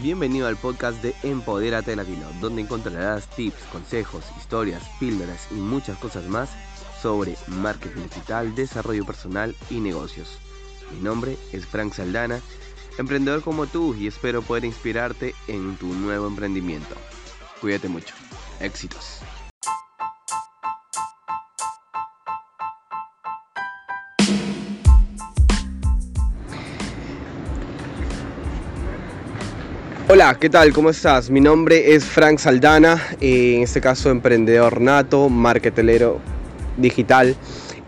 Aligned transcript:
Bienvenido 0.00 0.46
al 0.46 0.56
podcast 0.56 1.02
de 1.02 1.14
Empodérate 1.22 1.94
Latino, 1.94 2.26
donde 2.40 2.62
encontrarás 2.62 3.28
tips, 3.28 3.62
consejos, 3.70 4.24
historias, 4.38 4.82
píldoras 4.98 5.48
y 5.50 5.54
muchas 5.54 5.98
cosas 5.98 6.26
más 6.26 6.50
sobre 7.00 7.36
marketing 7.46 8.02
digital, 8.04 8.54
desarrollo 8.54 9.04
personal 9.04 9.54
y 9.70 9.80
negocios. 9.80 10.38
Mi 10.92 11.00
nombre 11.00 11.36
es 11.52 11.66
Frank 11.66 11.92
Saldana, 11.92 12.40
emprendedor 12.98 13.42
como 13.42 13.66
tú 13.66 13.94
y 13.94 14.06
espero 14.06 14.42
poder 14.42 14.64
inspirarte 14.64 15.34
en 15.48 15.76
tu 15.76 15.86
nuevo 15.86 16.26
emprendimiento. 16.26 16.94
Cuídate 17.60 17.88
mucho. 17.88 18.14
Éxitos. 18.60 19.20
Hola, 30.14 30.36
¿qué 30.38 30.50
tal? 30.50 30.74
¿Cómo 30.74 30.90
estás? 30.90 31.30
Mi 31.30 31.40
nombre 31.40 31.94
es 31.94 32.04
Frank 32.04 32.38
Saldana, 32.38 33.02
en 33.22 33.62
este 33.62 33.80
caso 33.80 34.10
emprendedor 34.10 34.78
nato, 34.78 35.30
marketelero 35.30 36.20
digital 36.76 37.34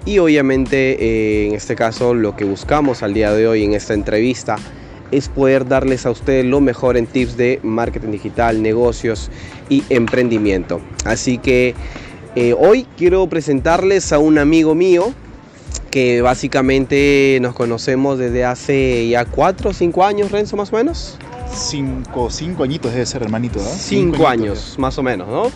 y 0.07 0.17
obviamente 0.21 1.05
eh, 1.05 1.49
en 1.49 1.55
este 1.55 1.77
caso 1.77 2.15
lo 2.15 2.35
que 2.35 2.47
buscamos 2.47 3.03
al 3.03 3.13
día 3.13 3.31
de 3.33 3.47
hoy 3.47 3.65
en 3.65 3.75
esta 3.75 3.93
entrevista 3.93 4.57
es 5.11 5.29
poder 5.29 5.69
darles 5.69 6.07
a 6.07 6.13
ustedes 6.13 6.47
lo 6.47 6.63
mejor 6.63 6.97
en 6.97 7.07
tips 7.07 7.37
de 7.37 7.61
marketing 7.63 8.13
digital, 8.13 8.63
negocios 8.63 9.31
y 9.69 9.85
emprendimiento. 9.91 10.81
Así 11.05 11.37
que 11.37 11.75
eh, 12.37 12.55
hoy 12.59 12.87
quiero 12.97 13.27
presentarles 13.27 14.15
a 14.15 14.19
un 14.19 14.39
amigo 14.39 14.75
mío 14.75 15.13
que 15.91 16.23
básicamente 16.23 17.37
nos 17.43 17.55
conocemos 17.55 18.19
desde 18.19 18.47
hace 18.47 19.09
ya 19.09 19.27
4 19.27 19.69
o 19.69 19.73
5 19.75 20.05
años, 20.07 20.31
Renzo, 20.31 20.57
más 20.57 20.73
o 20.73 20.77
menos 20.77 21.19
cinco, 21.55 22.31
cinco 22.31 22.65
añitos 22.65 22.93
debe 22.93 23.07
ser, 23.07 23.23
hermanito, 23.23 23.59
¿no? 23.59 23.65
Cinco, 23.65 24.27
años, 24.29 24.75
más 24.79 24.99
o 24.99 25.03
menos, 25.03 25.29
¿no? 25.29 25.51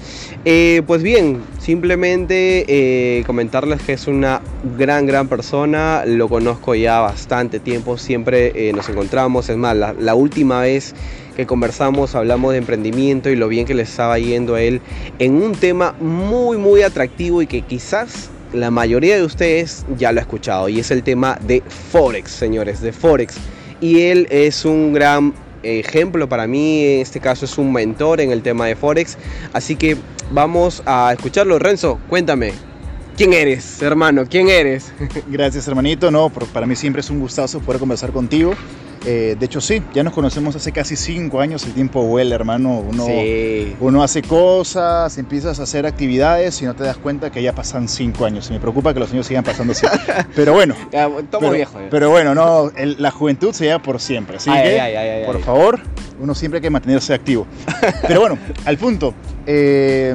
Eh, 0.45 0.83
pues 0.87 1.03
bien, 1.03 1.43
simplemente 1.59 2.65
eh, 2.69 3.25
comentarles 3.25 3.83
que 3.83 3.93
es 3.93 4.07
una 4.07 4.41
gran, 4.77 5.07
gran 5.07 5.29
persona, 5.29 6.05
lo 6.07 6.29
conozco 6.29 6.75
ya 6.75 7.01
bastante 7.01 7.61
tiempo, 7.61 7.99
siempre 7.99 8.69
eh, 8.69 8.73
nos 8.73 8.89
encontramos, 8.89 9.49
es 9.49 9.57
más, 9.57 9.77
la, 9.77 10.15
última 10.15 10.63
vez 10.63 10.95
que 11.37 11.47
conversamos 11.47 12.15
hablamos 12.15 12.53
de 12.53 12.59
emprendimiento 12.59 13.31
y 13.31 13.37
lo 13.37 13.47
bien 13.47 13.67
que 13.67 13.75
le 13.75 13.83
estaba 13.83 14.19
yendo 14.19 14.57
a 14.57 14.63
él 14.63 14.81
en 15.21 15.35
un 15.35 15.53
tema 15.53 15.95
muy, 16.01 16.57
muy 16.57 16.83
atractivo 16.83 17.43
y 17.43 17.47
que 17.47 17.63
quizás 17.63 18.31
la 18.53 18.71
mayoría 18.71 19.17
de 19.17 19.23
ustedes 19.23 19.85
ya 19.97 20.11
lo 20.11 20.19
ha 20.19 20.23
escuchado 20.23 20.69
y 20.69 20.81
es 20.81 20.91
el 20.91 21.03
tema 21.03 21.39
de 21.47 21.63
Forex, 21.93 22.31
señores, 22.31 22.81
de 22.81 22.93
Forex. 22.93 23.37
Y 23.81 24.01
él 24.01 24.27
es 24.31 24.65
un 24.65 24.93
gran 24.93 25.33
ejemplo 25.63 26.29
para 26.29 26.47
mí, 26.47 26.85
en 26.85 27.01
este 27.01 27.21
caso 27.21 27.45
es 27.45 27.59
un 27.59 27.73
mentor 27.73 28.21
en 28.21 28.31
el 28.31 28.43
tema 28.43 28.67
de 28.67 28.77
Forex. 28.77 29.19
Así 29.53 29.77
que 29.77 29.97
vamos 30.31 30.83
a 30.87 31.13
escucharlo. 31.13 31.59
Renzo, 31.59 31.99
cuéntame, 32.09 32.53
¿quién 33.17 33.33
eres, 33.33 33.83
hermano? 33.83 34.25
¿Quién 34.29 34.49
eres? 34.49 34.93
Gracias, 35.29 35.69
hermanito. 35.69 36.11
No, 36.11 36.31
para 36.31 36.67
mí 36.67 36.77
siempre 36.77 37.01
es 37.01 37.11
un 37.11 37.21
gustazo 37.21 37.61
poder 37.61 37.81
conversar 37.81 38.13
contigo. 38.13 38.55
Eh, 39.05 39.37
de 39.39 39.47
hecho, 39.47 39.61
sí, 39.61 39.83
ya 39.95 40.03
nos 40.03 40.13
conocemos 40.13 40.57
hace 40.57 40.73
casi 40.73 40.97
cinco 40.97 41.41
años, 41.41 41.65
el 41.65 41.73
tiempo 41.73 42.03
vuela, 42.03 42.35
hermano. 42.35 42.81
Uno, 42.81 43.07
uno 43.81 44.03
hace 44.03 44.23
cosas, 44.23 45.17
empiezas 45.19 45.61
a 45.61 45.63
hacer 45.63 45.87
actividades 45.87 46.61
y 46.63 46.65
no 46.65 46.75
te 46.75 46.85
das 46.85 46.97
cuenta 46.97 47.31
que 47.31 47.43
ya 47.43 47.55
pasan 47.55 47.89
cinco 47.89 48.25
años. 48.25 48.49
Y 48.51 48.55
me 48.55 48.61
preocupa 48.61 48.93
que 48.95 49.01
los 49.01 49.13
años 49.13 49.27
sigan 49.27 49.45
pasando 49.45 49.73
así. 49.73 49.87
Pero 50.35 50.53
bueno. 50.53 50.75
pero, 50.91 51.51
viejo. 51.51 51.79
Pero 51.91 52.11
bueno, 52.11 52.35
no, 52.35 52.71
la 52.77 53.11
juventud 53.11 53.53
se 53.53 53.65
lleva 53.65 53.81
por 53.81 54.01
siempre. 54.01 54.37
Así 54.37 54.51
que, 54.51 55.23
por 55.27 55.41
favor, 55.43 55.81
uno 56.21 56.35
siempre 56.35 56.59
hay 56.59 56.63
que 56.63 56.71
mantenerse 56.71 57.15
activo. 57.15 57.47
Pero 58.07 58.21
bueno, 58.21 58.39
al 58.65 58.79
punto. 58.79 59.15
Eh, 59.47 60.15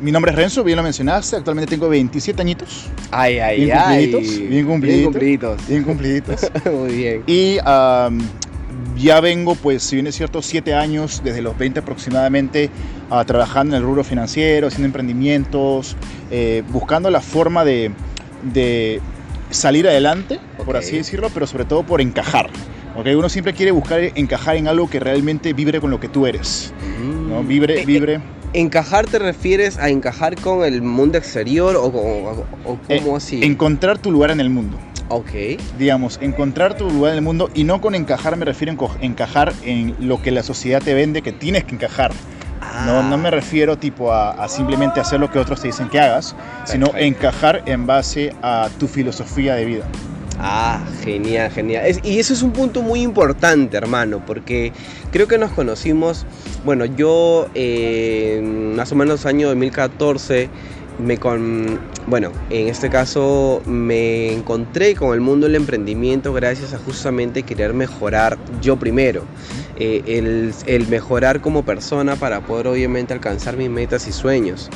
mi 0.00 0.12
nombre 0.12 0.32
es 0.32 0.36
Renzo, 0.36 0.64
bien 0.64 0.76
lo 0.76 0.82
mencionaste. 0.82 1.36
Actualmente 1.36 1.70
tengo 1.70 1.88
27 1.88 2.40
añitos. 2.40 2.88
Ay, 3.10 3.38
ay, 3.38 3.64
bien 3.64 3.78
ay. 3.78 4.10
Cumpliditos, 4.10 4.48
bien 4.48 4.66
cumpliditos. 4.66 5.68
Bien 5.68 5.82
cumpliditos. 5.82 6.50
Muy 6.72 6.92
bien. 6.96 7.22
Y 7.26 7.58
ya 8.96 9.20
vengo, 9.20 9.54
pues, 9.54 9.82
si 9.82 9.96
bien 9.96 10.06
es 10.06 10.14
cierto, 10.14 10.42
7 10.42 10.74
años, 10.74 11.20
desde 11.24 11.42
los 11.42 11.56
20 11.56 11.80
aproximadamente, 11.80 12.70
uh, 13.10 13.24
trabajando 13.24 13.76
en 13.76 13.82
el 13.82 13.86
rubro 13.86 14.04
financiero, 14.04 14.68
haciendo 14.68 14.86
emprendimientos, 14.86 15.96
eh, 16.30 16.62
buscando 16.70 17.10
la 17.10 17.20
forma 17.20 17.64
de, 17.64 17.90
de 18.42 19.00
salir 19.50 19.86
adelante, 19.86 20.40
por 20.64 20.76
así 20.76 20.96
decirlo, 20.96 21.30
pero 21.32 21.46
sobre 21.46 21.64
todo 21.64 21.82
por 21.82 22.00
encajar. 22.00 22.50
Okay, 22.96 23.14
uno 23.14 23.28
siempre 23.28 23.52
quiere 23.52 23.72
buscar 23.72 24.00
encajar 24.14 24.56
en 24.56 24.68
algo 24.68 24.88
que 24.88 24.98
realmente 24.98 25.52
vibre 25.52 25.80
con 25.82 25.90
lo 25.90 26.00
que 26.00 26.08
tú 26.08 26.26
eres. 26.26 26.72
¿no? 27.28 27.42
Mm. 27.42 27.48
Vibre, 27.48 27.74
eh, 27.74 27.82
eh, 27.82 27.86
vibre. 27.86 28.20
¿Encajar 28.52 29.06
te 29.06 29.18
refieres 29.18 29.78
a 29.78 29.88
encajar 29.88 30.40
con 30.40 30.64
el 30.64 30.82
mundo 30.82 31.18
exterior 31.18 31.76
o, 31.76 31.86
o, 31.86 32.78
eh, 32.88 33.00
cómo 33.02 33.16
así? 33.16 33.44
Encontrar 33.44 33.98
tu 33.98 34.10
lugar 34.10 34.30
en 34.30 34.40
el 34.40 34.50
mundo. 34.50 34.78
Ok. 35.08 35.30
Digamos, 35.78 36.18
encontrar 36.20 36.76
tu 36.76 36.90
lugar 36.90 37.12
en 37.12 37.18
el 37.18 37.24
mundo 37.24 37.50
y 37.54 37.64
no 37.64 37.80
con 37.80 37.94
encajar 37.94 38.36
me 38.36 38.44
refiero 38.44 38.72
a 38.72 39.04
encajar 39.04 39.52
en 39.62 39.94
lo 40.00 40.20
que 40.20 40.30
la 40.30 40.42
sociedad 40.42 40.82
te 40.82 40.94
vende 40.94 41.22
que 41.22 41.32
tienes 41.32 41.64
que 41.64 41.74
encajar. 41.74 42.12
No, 42.84 43.02
no 43.02 43.16
me 43.16 43.28
ah. 43.28 43.30
refiero 43.30 43.78
tipo 43.78 44.12
a, 44.12 44.48
simplemente 44.48 45.00
hacer 45.00 45.20
lo 45.20 45.30
que 45.30 45.38
otros 45.38 45.60
te 45.60 45.68
dicen 45.68 45.88
que 45.88 46.00
hagas, 46.00 46.34
sino 46.64 46.90
encajar 46.96 47.62
en 47.66 47.86
base 47.86 48.34
a 48.42 48.68
tu 48.78 48.88
filosofía 48.88 49.54
de 49.54 49.64
vida. 49.64 49.84
Ah, 50.38 50.84
genial, 51.02 51.50
genial. 51.50 51.98
y 52.02 52.18
eso 52.18 52.34
es 52.34 52.42
un 52.42 52.52
punto 52.52 52.82
muy 52.82 53.00
importante, 53.00 53.76
hermano, 53.76 54.22
porque 54.24 54.72
creo 55.10 55.26
que 55.26 55.38
nos 55.38 55.52
conocimos, 55.52 56.26
bueno, 56.64 56.84
yo 56.84 57.48
eh, 57.54 58.40
más 58.76 58.92
o 58.92 58.96
menos 58.96 59.24
año 59.24 59.48
2014 59.48 60.50
me 60.98 61.18
con, 61.18 61.78
bueno, 62.06 62.32
en 62.50 62.68
este 62.68 62.88
caso 62.88 63.62
me 63.66 64.32
encontré 64.32 64.94
con 64.94 65.12
el 65.14 65.20
mundo 65.20 65.46
del 65.46 65.56
emprendimiento 65.56 66.32
gracias 66.32 66.72
a 66.72 66.78
justamente 66.78 67.42
querer 67.42 67.74
mejorar 67.74 68.38
yo 68.62 68.76
primero, 68.76 69.22
eh, 69.78 70.52
el, 70.66 70.88
mejorar 70.88 71.40
como 71.40 71.64
persona 71.64 72.16
para 72.16 72.40
poder 72.40 72.66
obviamente 72.68 73.12
alcanzar 73.12 73.56
mis 73.56 73.70
metas 73.70 74.06
y 74.06 74.12
sueños. 74.12 74.70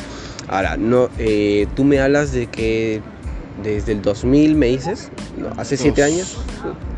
Ahora, 0.48 0.76
no, 0.76 1.08
eh, 1.18 1.68
tú 1.76 1.84
me 1.84 2.00
hablas 2.00 2.32
de 2.32 2.48
que 2.48 3.00
desde 3.62 3.92
el 3.92 4.02
2000, 4.02 4.54
me 4.54 4.66
dices, 4.66 5.10
hace 5.56 5.76
siete 5.76 6.02
años. 6.02 6.38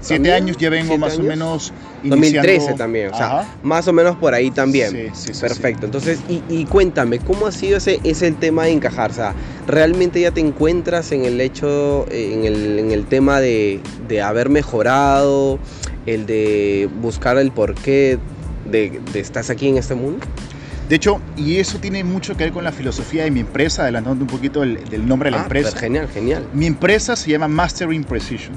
Siete 0.01 0.33
años 0.33 0.57
ya 0.57 0.71
vengo 0.71 0.99
más 0.99 1.19
o 1.19 1.23
menos. 1.23 1.73
Iniciando... 2.03 2.49
2013 2.49 2.75
también, 2.75 3.13
o 3.13 3.17
sea, 3.17 3.57
más 3.63 3.87
o 3.87 3.93
menos 3.93 4.17
por 4.17 4.35
ahí 4.35 4.51
también. 4.51 5.13
Sí, 5.15 5.33
sí, 5.33 5.41
Perfecto. 5.41 5.87
Entonces, 5.87 6.19
y, 6.29 6.65
cuéntame, 6.65 7.19
¿cómo 7.19 7.47
ha 7.47 7.53
sido 7.53 7.77
ese, 7.77 8.01
ese 8.03 8.27
el 8.27 8.37
tema 8.37 8.65
de 8.65 8.73
encajar? 8.73 9.11
O 9.11 9.15
sea, 9.15 9.35
¿realmente 9.67 10.21
ya 10.21 10.33
te 10.33 10.41
encuentras 10.41 11.13
en 11.13 11.25
el 11.25 11.41
hecho, 11.41 12.07
en 12.11 12.45
el, 12.45 12.79
en 12.79 12.91
el 12.91 13.07
tema 13.07 13.41
de, 13.41 13.81
de 14.09 14.23
haber 14.23 14.49
mejorado, 14.49 15.59
el 16.07 16.27
de 16.27 16.89
buscar 17.01 17.39
el 17.39 17.53
porqué 17.53 18.19
de, 18.71 19.01
de 19.13 19.21
estás 19.21 19.51
aquí 19.51 19.69
en 19.69 19.79
este 19.79 19.95
mundo? 19.95 20.27
De 20.93 20.97
hecho, 20.97 21.23
y 21.39 21.57
eso 21.57 21.79
tiene 21.79 22.05
mucho 22.05 22.37
que 22.37 22.45
ver 22.45 22.53
con 22.53 22.65
la 22.65 22.71
filosofía 22.71 23.25
de 23.25 23.31
mi 23.31 23.41
empresa, 23.41 23.85
adelantando 23.85 24.25
un 24.25 24.29
poquito 24.29 24.63
el, 24.63 24.85
del 24.91 25.09
nombre 25.09 25.29
de 25.29 25.31
la 25.31 25.39
ah, 25.39 25.43
empresa. 25.45 25.75
Genial, 25.75 26.07
genial. 26.07 26.47
Mi 26.53 26.67
empresa 26.67 27.17
se 27.17 27.31
llama 27.31 27.49
Mastering 27.49 28.05
Precision. 28.05 28.53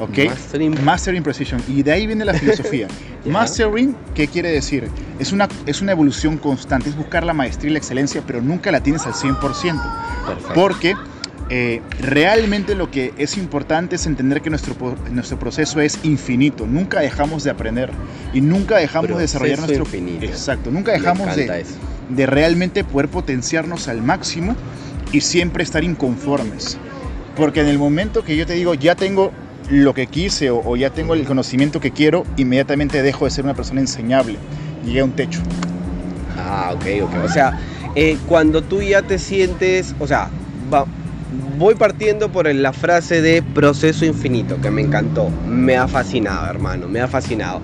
¿Ok? 0.00 0.18
Mastering. 0.30 0.84
Mastering 0.84 1.22
Precision. 1.22 1.62
Y 1.68 1.84
de 1.84 1.92
ahí 1.92 2.08
viene 2.08 2.24
la 2.24 2.34
filosofía. 2.34 2.88
Mastering, 3.24 3.94
¿qué 4.16 4.26
quiere 4.26 4.50
decir? 4.50 4.88
Es 5.20 5.30
una, 5.30 5.46
es 5.64 5.80
una 5.80 5.92
evolución 5.92 6.38
constante, 6.38 6.88
es 6.88 6.96
buscar 6.96 7.22
la 7.22 7.34
maestría 7.34 7.70
y 7.70 7.72
la 7.74 7.78
excelencia, 7.78 8.24
pero 8.26 8.42
nunca 8.42 8.72
la 8.72 8.80
tienes 8.80 9.06
al 9.06 9.12
100%. 9.12 9.38
Perfecto. 9.38 10.54
Porque 10.54 10.96
eh, 11.52 11.82
realmente 11.98 12.76
lo 12.76 12.92
que 12.92 13.12
es 13.18 13.36
importante 13.36 13.96
es 13.96 14.06
entender 14.06 14.40
que 14.40 14.50
nuestro, 14.50 14.76
nuestro 15.10 15.36
proceso 15.36 15.80
es 15.80 15.98
infinito. 16.04 16.64
Nunca 16.64 17.00
dejamos 17.00 17.42
de 17.42 17.50
aprender 17.50 17.90
y 18.32 18.40
nunca 18.40 18.76
dejamos 18.76 19.10
de 19.10 19.18
desarrollar 19.18 19.58
nuestro... 19.58 19.82
Infinito. 19.82 20.24
Exacto, 20.24 20.70
nunca 20.70 20.92
dejamos 20.92 21.34
de, 21.34 21.64
de 22.08 22.26
realmente 22.26 22.84
poder 22.84 23.08
potenciarnos 23.08 23.88
al 23.88 24.00
máximo 24.00 24.54
y 25.10 25.22
siempre 25.22 25.64
estar 25.64 25.82
inconformes. 25.82 26.78
Porque 27.34 27.60
en 27.60 27.66
el 27.66 27.78
momento 27.78 28.22
que 28.22 28.36
yo 28.36 28.46
te 28.46 28.54
digo, 28.54 28.74
ya 28.74 28.94
tengo 28.94 29.32
lo 29.70 29.92
que 29.92 30.06
quise 30.06 30.50
o, 30.50 30.76
ya 30.76 30.90
tengo 30.90 31.14
el 31.14 31.24
conocimiento 31.24 31.80
que 31.80 31.90
quiero, 31.90 32.24
inmediatamente 32.36 33.02
dejo 33.02 33.24
de 33.24 33.32
ser 33.32 33.44
una 33.44 33.54
persona 33.54 33.80
enseñable. 33.80 34.36
Llegué 34.84 35.00
a 35.00 35.04
un 35.04 35.12
techo. 35.12 35.40
Ah, 36.38 36.72
ok, 36.74 36.86
ok. 37.02 37.24
O 37.24 37.28
sea, 37.28 37.58
eh, 37.96 38.16
cuando 38.28 38.62
tú 38.62 38.82
ya 38.82 39.02
te 39.02 39.18
sientes, 39.18 39.96
o 39.98 40.06
sea, 40.06 40.30
va, 40.72 40.86
voy 41.60 41.74
partiendo 41.74 42.32
por 42.32 42.52
la 42.54 42.72
frase 42.72 43.20
de 43.20 43.42
proceso 43.42 44.06
infinito, 44.06 44.58
que 44.62 44.70
me 44.70 44.80
encantó, 44.80 45.28
me 45.46 45.76
ha 45.76 45.86
fascinado, 45.86 46.48
hermano, 46.48 46.88
me 46.88 47.00
ha 47.00 47.06
fascinado. 47.06 47.60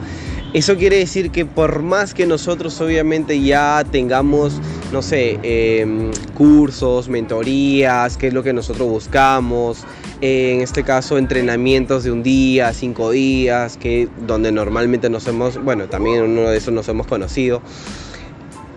Eso 0.52 0.76
quiere 0.76 0.98
decir 0.98 1.30
que 1.30 1.46
por 1.46 1.82
más 1.82 2.12
que 2.12 2.26
nosotros 2.26 2.78
obviamente 2.82 3.40
ya 3.40 3.82
tengamos, 3.90 4.60
no 4.92 5.00
sé, 5.00 5.38
em, 5.42 6.10
cursos, 6.34 7.08
mentorías, 7.08 8.18
que 8.18 8.26
es 8.26 8.34
lo 8.34 8.42
que 8.42 8.52
nosotros 8.52 8.86
buscamos, 8.86 9.86
en 10.20 10.60
este 10.60 10.82
caso 10.82 11.16
entrenamientos 11.16 12.04
de 12.04 12.12
un 12.12 12.22
día, 12.22 12.74
cinco 12.74 13.12
días, 13.12 13.78
que 13.78 14.10
donde 14.26 14.52
normalmente 14.52 15.08
nos 15.08 15.26
hemos, 15.26 15.56
bueno, 15.64 15.86
también 15.86 16.22
uno 16.22 16.50
de 16.50 16.58
esos 16.58 16.74
nos 16.74 16.86
hemos 16.88 17.06
conocido. 17.06 17.62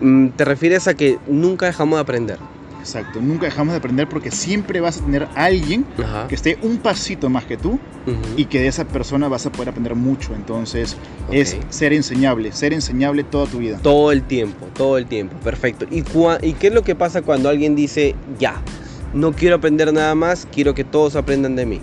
Mm, 0.00 0.28
¿Te 0.28 0.46
refieres 0.46 0.88
a 0.88 0.94
que 0.94 1.18
nunca 1.26 1.66
dejamos 1.66 1.98
de 1.98 2.00
aprender? 2.00 2.38
Exacto, 2.80 3.20
nunca 3.20 3.44
dejamos 3.44 3.72
de 3.72 3.78
aprender 3.78 4.08
porque 4.08 4.30
siempre 4.30 4.80
vas 4.80 4.98
a 4.98 5.04
tener 5.04 5.24
a 5.34 5.44
alguien 5.44 5.84
que 6.28 6.34
esté 6.34 6.58
un 6.62 6.78
pasito 6.78 7.28
más 7.28 7.44
que 7.44 7.56
tú 7.56 7.78
y 8.36 8.46
que 8.46 8.58
de 8.60 8.68
esa 8.68 8.86
persona 8.86 9.28
vas 9.28 9.46
a 9.46 9.52
poder 9.52 9.68
aprender 9.68 9.94
mucho. 9.94 10.34
Entonces 10.34 10.96
es 11.30 11.56
ser 11.68 11.92
enseñable, 11.92 12.52
ser 12.52 12.72
enseñable 12.72 13.22
toda 13.22 13.46
tu 13.46 13.58
vida. 13.58 13.78
Todo 13.82 14.12
el 14.12 14.22
tiempo, 14.22 14.66
todo 14.74 14.96
el 14.98 15.06
tiempo, 15.06 15.36
perfecto. 15.40 15.86
¿Y, 15.90 16.04
¿Y 16.42 16.52
qué 16.54 16.68
es 16.68 16.72
lo 16.72 16.82
que 16.82 16.94
pasa 16.94 17.22
cuando 17.22 17.48
alguien 17.50 17.76
dice, 17.76 18.14
ya, 18.38 18.60
no 19.12 19.32
quiero 19.32 19.56
aprender 19.56 19.92
nada 19.92 20.14
más, 20.14 20.48
quiero 20.50 20.74
que 20.74 20.84
todos 20.84 21.16
aprendan 21.16 21.56
de 21.56 21.66
mí? 21.66 21.80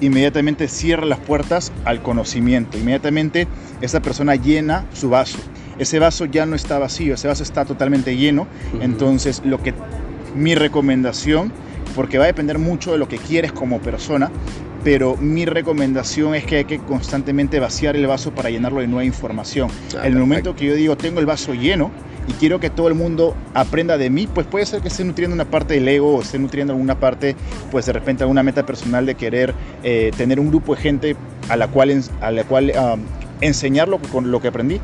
Inmediatamente 0.00 0.66
cierra 0.66 1.06
las 1.06 1.20
puertas 1.20 1.72
al 1.84 2.02
conocimiento, 2.02 2.76
inmediatamente 2.76 3.46
esa 3.80 4.02
persona 4.02 4.34
llena 4.34 4.84
su 4.92 5.08
vaso 5.08 5.38
ese 5.78 5.98
vaso 5.98 6.24
ya 6.26 6.46
no 6.46 6.56
está 6.56 6.78
vacío, 6.78 7.14
ese 7.14 7.28
vaso 7.28 7.42
está 7.42 7.64
totalmente 7.64 8.16
lleno. 8.16 8.46
Entonces, 8.80 9.42
lo 9.44 9.62
que 9.62 9.74
mi 10.34 10.54
recomendación, 10.54 11.52
porque 11.94 12.18
va 12.18 12.24
a 12.24 12.26
depender 12.28 12.58
mucho 12.58 12.92
de 12.92 12.98
lo 12.98 13.08
que 13.08 13.18
quieres 13.18 13.52
como 13.52 13.80
persona, 13.80 14.30
pero 14.82 15.16
mi 15.16 15.46
recomendación 15.46 16.34
es 16.34 16.44
que 16.44 16.56
hay 16.56 16.64
que 16.66 16.78
constantemente 16.78 17.58
vaciar 17.58 17.96
el 17.96 18.06
vaso 18.06 18.32
para 18.32 18.50
llenarlo 18.50 18.80
de 18.80 18.86
nueva 18.86 19.04
información. 19.04 19.70
En 19.92 19.98
ah, 19.98 20.06
el 20.06 20.16
momento 20.16 20.54
que 20.54 20.66
yo 20.66 20.74
digo 20.74 20.96
tengo 20.96 21.20
el 21.20 21.26
vaso 21.26 21.54
lleno 21.54 21.90
y 22.28 22.32
quiero 22.34 22.60
que 22.60 22.70
todo 22.70 22.88
el 22.88 22.94
mundo 22.94 23.34
aprenda 23.54 23.96
de 23.98 24.10
mí, 24.10 24.26
pues 24.26 24.46
puede 24.46 24.66
ser 24.66 24.82
que 24.82 24.88
esté 24.88 25.04
nutriendo 25.04 25.34
una 25.34 25.46
parte 25.46 25.74
del 25.74 25.88
ego 25.88 26.16
o 26.16 26.22
esté 26.22 26.38
nutriendo 26.38 26.72
alguna 26.72 27.00
parte, 27.00 27.34
pues 27.70 27.86
de 27.86 27.92
repente 27.92 28.22
alguna 28.22 28.42
meta 28.42 28.66
personal 28.66 29.06
de 29.06 29.14
querer 29.14 29.54
eh, 29.82 30.10
tener 30.16 30.38
un 30.38 30.48
grupo 30.48 30.74
de 30.74 30.82
gente 30.82 31.16
a 31.48 31.56
la 31.56 31.68
cual, 31.68 32.02
a 32.20 32.30
la 32.30 32.44
cual 32.44 32.72
enseñarlo 33.40 33.98
con 33.98 34.30
lo 34.30 34.40
que 34.40 34.48
aprendí, 34.48 34.80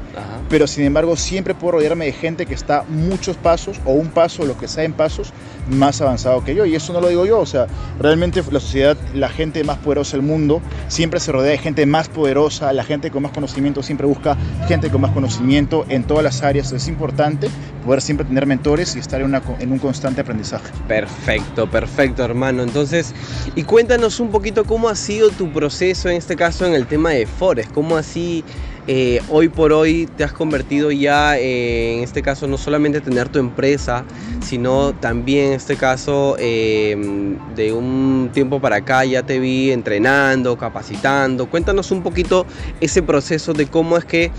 pero 0.49 0.67
sin 0.67 0.85
embargo 0.85 1.17
siempre 1.17 1.55
puedo 1.55 1.73
rodearme 1.73 2.07
de 2.07 2.13
gente 2.13 2.47
que 2.47 2.55
está 2.55 2.85
muchos 2.89 3.37
pasos 3.37 3.81
o 3.85 3.93
un 3.93 4.09
paso, 4.09 4.45
lo 4.45 4.59
que 4.59 4.69
sea 4.69 4.85
en 4.85 4.93
pasos, 4.93 5.33
más 5.69 6.01
avanzado 6.01 6.45
que 6.45 6.55
yo. 6.55 6.65
Y 6.67 6.75
eso 6.75 6.93
no 6.93 7.01
lo 7.01 7.09
digo 7.09 7.27
yo, 7.27 7.39
o 7.39 7.47
sea, 7.47 7.67
realmente 7.99 8.43
la 8.51 8.61
sociedad, 8.61 8.97
la 9.15 9.29
gente 9.29 9.63
más 9.65 9.79
poderosa 9.79 10.17
del 10.17 10.27
mundo, 10.27 10.61
siempre 10.89 11.21
se 11.21 11.33
rodea 11.33 11.53
de 11.53 11.59
gente 11.59 11.87
más 11.87 12.09
poderosa, 12.09 12.73
la 12.73 12.85
gente 12.85 13.11
con 13.11 13.23
más 13.23 13.33
conocimiento 13.33 13.83
siempre 13.83 14.07
busca 14.07 14.37
gente 14.67 14.91
con 14.91 15.01
más 15.01 15.13
conocimiento 15.13 15.87
en 15.89 16.05
todas 16.05 16.25
las 16.25 16.43
áreas. 16.43 16.73
Es 16.73 16.89
importante 16.89 17.49
poder 17.85 18.01
siempre 18.01 18.27
tener 18.27 18.47
mentores 18.47 18.97
y 18.97 18.99
estar 18.99 19.21
en, 19.21 19.27
una, 19.27 19.43
en 19.59 19.73
un 19.73 19.79
constante 19.79 20.21
aprendizaje. 20.21 20.71
Perfecto, 20.87 21.71
perfecto 21.71 22.25
hermano. 22.25 22.63
Entonces, 22.63 23.15
y 23.55 23.65
cuéntanos 23.65 24.21
un 24.21 24.31
poquito 24.31 24.65
cómo 24.65 24.89
ha 24.89 24.97
sido 24.97 25.31
tu 25.31 25.53
proceso 25.53 26.09
en 26.09 26.17
este 26.17 26.37
caso 26.37 26.67
en 26.67 26.75
el 26.75 26.87
tema 26.87 27.11
de 27.11 27.27
Forex, 27.27 27.69
cómo 27.73 27.97
así 27.97 28.45
eh, 28.87 29.21
hoy 29.29 29.49
por 29.49 29.73
hoy 29.73 30.09
te 30.17 30.25
has 30.25 30.33
convertido 30.33 30.91
ya, 30.91 31.39
eh, 31.39 31.99
en 31.99 32.03
este 32.03 32.23
caso, 32.23 32.47
no 32.47 32.59
solamente 32.59 33.01
tener 33.01 33.29
tu 33.29 33.39
empresa, 33.39 34.05
sino 34.43 34.95
también 34.95 35.49
en 35.49 35.53
este 35.53 35.77
caso, 35.77 36.37
em, 36.39 37.37
de 37.55 37.73
un 37.73 38.31
tiempo 38.33 38.61
para 38.61 38.77
acá 38.77 39.05
ya 39.05 39.23
te 39.23 39.39
vi 39.39 39.71
entrenando, 39.71 40.57
capacitando. 40.57 41.47
Cuéntanos 41.47 41.91
un 41.91 42.03
poquito 42.03 42.47
ese 42.81 43.03
proceso 43.03 43.53
de 43.53 43.67
cómo 43.67 43.97
es 43.97 44.05
que 44.05 44.33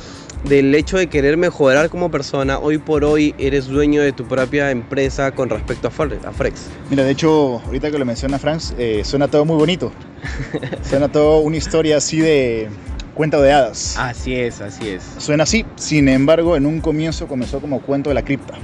del 0.43 0.73
hecho 0.73 0.97
de 0.97 1.07
querer 1.07 1.37
mejorar 1.37 1.89
como 1.89 2.09
persona, 2.09 2.59
hoy 2.59 2.77
por 2.77 3.03
hoy 3.03 3.35
eres 3.37 3.67
dueño 3.67 4.01
de 4.01 4.11
tu 4.11 4.25
propia 4.25 4.71
empresa 4.71 5.31
con 5.31 5.49
respecto 5.49 5.87
a, 5.87 5.91
Frex. 5.91 6.67
Mira, 6.89 7.03
de 7.03 7.11
hecho, 7.11 7.61
ahorita 7.65 7.91
que 7.91 7.99
lo 7.99 8.05
menciona 8.05 8.39
Franz, 8.39 8.73
eh, 8.77 9.01
suena 9.03 9.27
todo 9.27 9.45
muy 9.45 9.57
bonito. 9.57 9.91
suena 10.83 11.09
todo 11.09 11.39
una 11.39 11.57
historia 11.57 11.97
así 11.97 12.19
de 12.19 12.69
cuento 13.13 13.41
de 13.41 13.53
hadas. 13.53 13.95
Así 13.97 14.35
es, 14.35 14.61
así 14.61 14.89
es. 14.89 15.03
Suena 15.17 15.43
así, 15.43 15.65
sin 15.75 16.09
embargo, 16.09 16.55
en 16.55 16.65
un 16.65 16.81
comienzo 16.81 17.27
comenzó 17.27 17.59
como 17.59 17.81
cuento 17.81 18.09
de 18.09 18.15
la 18.15 18.23
cripta. 18.23 18.55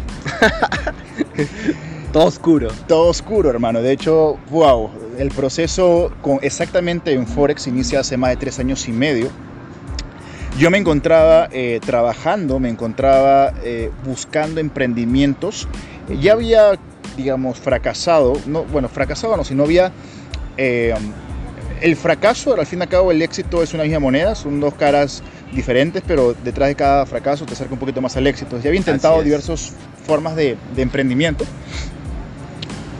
Todo 2.14 2.26
oscuro. 2.26 2.70
Todo 2.88 3.10
oscuro, 3.10 3.50
hermano. 3.50 3.82
De 3.82 3.92
hecho, 3.92 4.40
wow, 4.50 4.90
el 5.20 5.30
proceso 5.30 6.12
con, 6.22 6.40
exactamente 6.42 7.14
en 7.14 7.28
Forex 7.28 7.68
inicia 7.68 8.00
hace 8.00 8.18
más 8.18 8.32
de 8.32 8.38
tres 8.38 8.60
años 8.60 8.88
y 8.88 8.92
medio. 8.92 9.30
Yo 10.58 10.72
me 10.72 10.80
encontraba 10.80 11.50
eh, 11.52 11.80
trabajando, 11.86 12.60
me 12.60 12.70
encontraba 12.70 13.54
eh, 13.64 13.92
buscando 14.04 14.60
emprendimientos. 14.60 15.68
Ya 16.20 16.34
había, 16.34 16.80
digamos, 17.16 17.60
fracasado, 17.60 18.34
no, 18.48 18.64
bueno, 18.64 18.90
fracasado 18.90 19.38
no, 19.38 19.44
sino 19.44 19.64
había 19.64 19.92
eh, 20.58 20.96
el 21.82 21.96
fracaso, 21.96 22.60
al 22.60 22.66
fin 22.66 22.80
y 22.80 22.82
al 22.82 22.88
cabo, 22.90 23.12
el 23.12 23.22
éxito 23.22 23.62
es 23.62 23.76
una 23.76 23.84
misma 23.84 24.00
moneda, 24.00 24.34
son 24.34 24.60
dos 24.60 24.74
caras 24.74 25.22
diferentes, 25.54 26.02
pero 26.08 26.34
detrás 26.34 26.70
de 26.70 26.76
cada 26.76 27.06
fracaso 27.06 27.46
te 27.46 27.54
acerca 27.54 27.74
un 27.74 27.80
poquito 27.80 28.02
más 28.02 28.18
al 28.18 28.26
éxito. 28.26 28.60
Ya 28.60 28.70
había 28.70 28.80
intentado 28.80 29.22
diversas 29.22 29.74
formas 30.08 30.36
de, 30.36 30.58
emprendimiento, 30.78 31.46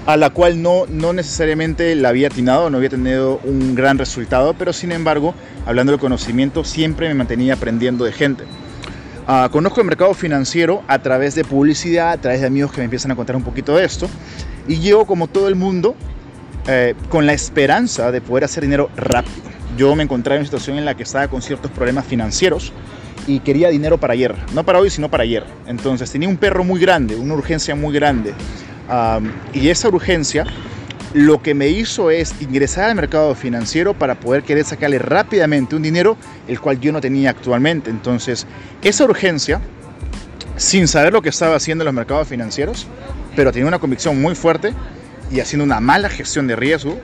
a 0.08 0.16
la 0.16 0.30
cual 0.30 0.62
no, 0.62 0.86
no 0.88 1.12
necesariamente 1.12 1.94
la 1.94 2.10
había 2.10 2.28
atinado, 2.28 2.70
no 2.70 2.78
había 2.78 2.90
tenido 2.90 3.42
un 3.44 3.76
gran 3.76 3.98
resultado, 3.98 4.54
pero 4.54 4.72
sin 4.72 4.94
embargo, 4.94 5.36
hablando 5.66 5.92
del 5.92 6.00
conocimiento, 6.00 6.64
siempre 6.64 7.10
me 7.10 7.14
mantenía 7.14 7.56
aprendiendo 7.56 8.06
de 8.06 8.14
gente. 8.14 8.46
Ah, 9.28 9.50
conozco 9.52 9.82
el 9.82 9.88
mercado 9.88 10.14
financiero 10.14 10.82
a 10.88 11.00
través 11.00 11.36
de 11.36 11.44
publicidad, 11.44 12.12
a 12.12 12.18
través 12.18 12.40
de 12.40 12.48
amigos 12.48 12.72
que 12.72 12.78
me 12.78 12.86
empiezan 12.86 13.12
a 13.12 13.18
contar 13.18 13.36
un 13.36 13.44
poquito 13.44 13.76
de 13.76 13.84
esto, 13.84 14.10
y 14.66 14.78
llevo 14.78 15.06
como 15.06 15.28
todo 15.28 15.50
el 15.50 15.56
mundo 15.56 15.94
eh, 16.68 16.96
con 17.10 17.26
la 17.26 17.34
esperanza 17.34 18.10
de 18.10 18.22
poder 18.22 18.46
hacer 18.46 18.64
dinero 18.64 18.90
rápido. 18.96 19.44
Yo 19.78 19.94
me 19.94 20.04
encontraba 20.04 20.38
en 20.38 20.44
una 20.44 20.46
situación 20.46 20.78
en 20.78 20.86
la 20.86 20.96
que 20.96 21.04
estaba 21.04 21.28
con 21.28 21.42
ciertos 21.42 21.70
problemas 21.72 22.06
financieros 22.06 22.72
y 23.28 23.42
quería 23.42 23.68
dinero 23.68 23.98
para 23.98 24.14
ayer, 24.14 24.34
no 24.54 24.64
para 24.64 24.80
hoy, 24.80 24.90
sino 24.90 25.12
para 25.12 25.24
ayer. 25.24 25.44
Entonces 25.68 26.10
tenía 26.10 26.30
un 26.30 26.38
perro 26.38 26.64
muy 26.64 26.80
grande, 26.80 27.18
una 27.18 27.34
urgencia 27.34 27.76
muy 27.76 27.94
grande. 27.94 28.34
Y 29.54 29.70
esa 29.70 29.90
urgencia 29.90 30.46
lo 31.14 31.42
que 31.42 31.54
me 31.54 31.70
hizo 31.70 32.12
es 32.12 32.36
ingresar 32.42 32.90
al 32.90 32.96
mercado 32.96 33.34
financiero 33.34 33.94
para 33.94 34.20
poder 34.20 34.44
querer 34.44 34.66
sacarle 34.66 35.00
rápidamente 35.00 35.76
un 35.76 35.82
dinero 35.82 36.18
el 36.48 36.60
cual 36.60 36.80
yo 36.80 36.92
no 36.92 37.02
tenía 37.02 37.30
actualmente. 37.30 37.90
Entonces, 37.90 38.46
esa 38.82 39.06
urgencia, 39.06 39.62
sin 40.58 40.88
saber 40.88 41.14
lo 41.14 41.22
que 41.22 41.30
estaba 41.30 41.56
haciendo 41.56 41.84
en 41.84 41.88
los 41.88 41.94
mercados 41.94 42.28
financieros, 42.28 42.88
pero 43.36 43.52
tenía 43.52 43.68
una 43.68 43.80
convicción 43.80 44.22
muy 44.22 44.36
fuerte, 44.36 44.74
y 45.32 45.40
haciendo 45.40 45.64
una 45.64 45.80
mala 45.80 46.10
gestión 46.10 46.48
de 46.48 46.56
riesgo, 46.56 46.98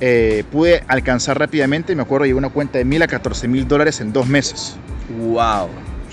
eh, 0.00 0.44
pude 0.50 0.82
alcanzar 0.88 1.38
rápidamente, 1.38 1.94
me 1.94 2.02
acuerdo, 2.02 2.26
llegué 2.26 2.36
una 2.36 2.48
cuenta 2.48 2.78
de 2.78 2.84
mil 2.84 3.02
a 3.02 3.06
14 3.06 3.46
mil 3.48 3.68
dólares 3.68 4.00
en 4.00 4.12
dos 4.12 4.26
meses. 4.26 4.76
¡Wow! 5.16 5.68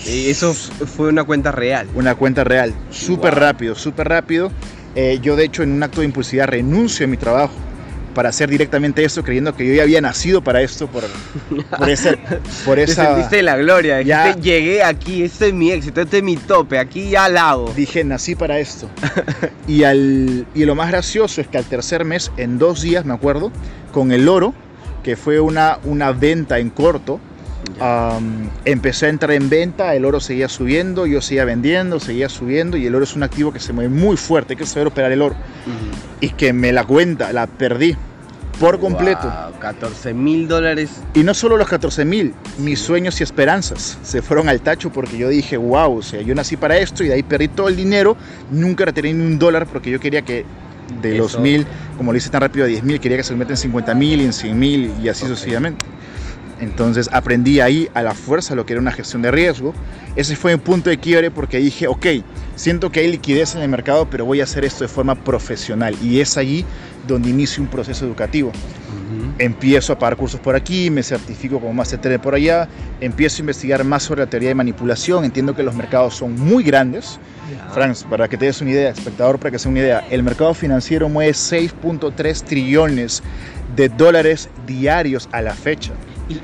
Eso 0.06 0.54
fue 0.54 1.08
una 1.08 1.24
cuenta 1.24 1.52
real. 1.52 1.88
Una 1.94 2.14
cuenta 2.14 2.44
real, 2.44 2.72
súper 2.90 3.34
rápido, 3.34 3.74
súper 3.74 4.08
rápido. 4.08 4.50
Eh, 4.94 5.18
yo 5.22 5.36
de 5.36 5.44
hecho 5.44 5.62
en 5.62 5.72
un 5.72 5.82
acto 5.82 6.00
de 6.00 6.06
impulsividad 6.06 6.48
renuncio 6.48 7.06
a 7.06 7.08
mi 7.08 7.16
trabajo 7.16 7.54
para 8.14 8.30
hacer 8.30 8.50
directamente 8.50 9.04
esto, 9.04 9.22
creyendo 9.22 9.54
que 9.54 9.66
yo 9.66 9.74
ya 9.74 9.82
había 9.82 10.00
nacido 10.00 10.42
para 10.42 10.62
esto, 10.62 10.88
por, 10.88 11.04
por, 11.78 11.88
ese, 11.88 12.18
por 12.64 12.78
esa... 12.78 13.02
Te 13.02 13.08
sentiste 13.08 13.42
la 13.42 13.56
gloria, 13.56 14.02
ya 14.02 14.34
llegué 14.34 14.82
aquí, 14.82 15.22
este 15.22 15.48
es 15.48 15.54
mi 15.54 15.70
éxito, 15.70 16.00
este 16.00 16.18
es 16.18 16.22
mi 16.22 16.36
tope, 16.36 16.78
aquí 16.78 17.10
ya 17.10 17.28
la 17.28 17.50
hago. 17.50 17.72
Dije, 17.74 18.02
nací 18.04 18.34
para 18.34 18.58
esto. 18.58 18.88
y, 19.68 19.84
al, 19.84 20.46
y 20.54 20.64
lo 20.64 20.74
más 20.74 20.90
gracioso 20.90 21.40
es 21.40 21.48
que 21.48 21.58
al 21.58 21.64
tercer 21.64 22.04
mes, 22.04 22.32
en 22.36 22.58
dos 22.58 22.82
días, 22.82 23.04
me 23.04 23.14
acuerdo, 23.14 23.52
con 23.92 24.12
el 24.12 24.28
oro, 24.28 24.54
que 25.04 25.16
fue 25.16 25.40
una, 25.40 25.78
una 25.84 26.12
venta 26.12 26.58
en 26.58 26.70
corto, 26.70 27.20
empecé 28.64 29.06
a 29.06 29.08
entrar 29.08 29.32
en 29.32 29.48
venta, 29.48 29.94
el 29.94 30.04
oro 30.04 30.20
seguía 30.20 30.48
subiendo, 30.48 31.06
yo 31.06 31.20
seguía 31.20 31.44
vendiendo, 31.44 32.00
seguía 32.00 32.28
subiendo 32.28 32.76
y 32.76 32.86
el 32.86 32.94
oro 32.94 33.04
es 33.04 33.16
un 33.16 33.22
activo 33.22 33.52
que 33.52 33.60
se 33.60 33.72
mueve 33.72 33.90
muy 33.90 34.16
fuerte, 34.16 34.54
hay 34.54 34.58
que 34.58 34.66
saber 34.66 34.88
operar 34.88 35.12
el 35.12 35.22
oro. 35.22 35.36
Y 36.20 36.30
que 36.30 36.52
me 36.52 36.72
la 36.72 36.84
cuenta, 36.84 37.32
la 37.32 37.46
perdí 37.46 37.96
por 38.58 38.78
completo. 38.78 39.32
14 39.58 40.12
mil 40.14 40.46
dólares. 40.46 40.90
Y 41.14 41.22
no 41.22 41.34
solo 41.34 41.56
los 41.56 41.68
14 41.68 42.04
mil, 42.04 42.34
mis 42.58 42.78
sueños 42.78 43.20
y 43.20 43.24
esperanzas 43.24 43.98
se 44.02 44.22
fueron 44.22 44.48
al 44.48 44.60
tacho 44.60 44.90
porque 44.92 45.16
yo 45.16 45.28
dije, 45.28 45.56
wow, 45.56 45.98
o 45.98 46.02
sea, 46.02 46.20
yo 46.20 46.34
nací 46.34 46.56
para 46.56 46.76
esto 46.78 47.02
y 47.02 47.08
de 47.08 47.14
ahí 47.14 47.22
perdí 47.22 47.48
todo 47.48 47.68
el 47.68 47.76
dinero, 47.76 48.16
nunca 48.50 48.84
retení 48.84 49.14
ni 49.14 49.24
un 49.24 49.38
dólar 49.38 49.66
porque 49.66 49.90
yo 49.90 49.98
quería 49.98 50.22
que 50.22 50.44
de 51.00 51.14
los 51.16 51.38
mil, 51.38 51.66
como 51.96 52.12
lo 52.12 52.18
hice 52.18 52.30
tan 52.30 52.40
rápido 52.40 52.64
a 52.64 52.68
10 52.68 52.82
mil, 52.82 53.00
quería 53.00 53.16
que 53.16 53.22
se 53.22 53.34
meten 53.34 53.56
50 53.56 53.94
mil 53.94 54.20
y 54.20 54.24
en 54.24 54.32
100 54.32 54.58
mil 54.58 54.92
y 55.02 55.08
así 55.08 55.26
sucesivamente. 55.26 55.86
Entonces 56.60 57.08
aprendí 57.12 57.60
ahí 57.60 57.88
a 57.94 58.02
la 58.02 58.14
fuerza 58.14 58.54
lo 58.54 58.66
que 58.66 58.74
era 58.74 58.80
una 58.80 58.92
gestión 58.92 59.22
de 59.22 59.30
riesgo. 59.30 59.74
Ese 60.14 60.36
fue 60.36 60.54
un 60.54 60.60
punto 60.60 60.90
de 60.90 60.98
quiebre 60.98 61.30
porque 61.30 61.58
dije, 61.58 61.86
ok, 61.86 62.06
siento 62.54 62.92
que 62.92 63.00
hay 63.00 63.10
liquidez 63.10 63.54
en 63.54 63.62
el 63.62 63.68
mercado, 63.68 64.08
pero 64.10 64.24
voy 64.24 64.40
a 64.40 64.44
hacer 64.44 64.64
esto 64.64 64.84
de 64.84 64.88
forma 64.88 65.14
profesional. 65.14 65.96
Y 66.02 66.20
es 66.20 66.36
allí 66.36 66.64
donde 67.06 67.30
inicio 67.30 67.62
un 67.62 67.68
proceso 67.68 68.04
educativo. 68.04 68.52
Empiezo 69.38 69.94
a 69.94 69.98
pagar 69.98 70.16
cursos 70.16 70.38
por 70.38 70.54
aquí, 70.54 70.90
me 70.90 71.02
certifico 71.02 71.58
como 71.58 71.72
Master 71.72 72.00
Trader 72.00 72.20
por 72.20 72.34
allá, 72.34 72.68
empiezo 73.00 73.38
a 73.38 73.40
investigar 73.40 73.82
más 73.84 74.02
sobre 74.02 74.20
la 74.20 74.28
teoría 74.28 74.50
de 74.50 74.54
manipulación, 74.54 75.24
entiendo 75.24 75.56
que 75.56 75.62
los 75.62 75.74
mercados 75.74 76.14
son 76.14 76.38
muy 76.38 76.62
grandes. 76.62 77.18
Franz, 77.72 78.04
para 78.04 78.28
que 78.28 78.36
te 78.36 78.44
des 78.44 78.60
una 78.60 78.70
idea, 78.70 78.90
espectador, 78.90 79.38
para 79.38 79.50
que 79.50 79.58
se 79.58 79.68
una 79.68 79.78
idea, 79.78 80.04
el 80.10 80.22
mercado 80.22 80.52
financiero 80.52 81.08
mueve 81.08 81.32
6.3 81.32 82.44
trillones 82.44 83.22
de 83.74 83.88
dólares 83.88 84.50
diarios 84.66 85.28
a 85.32 85.40
la 85.40 85.54
fecha. 85.54 85.92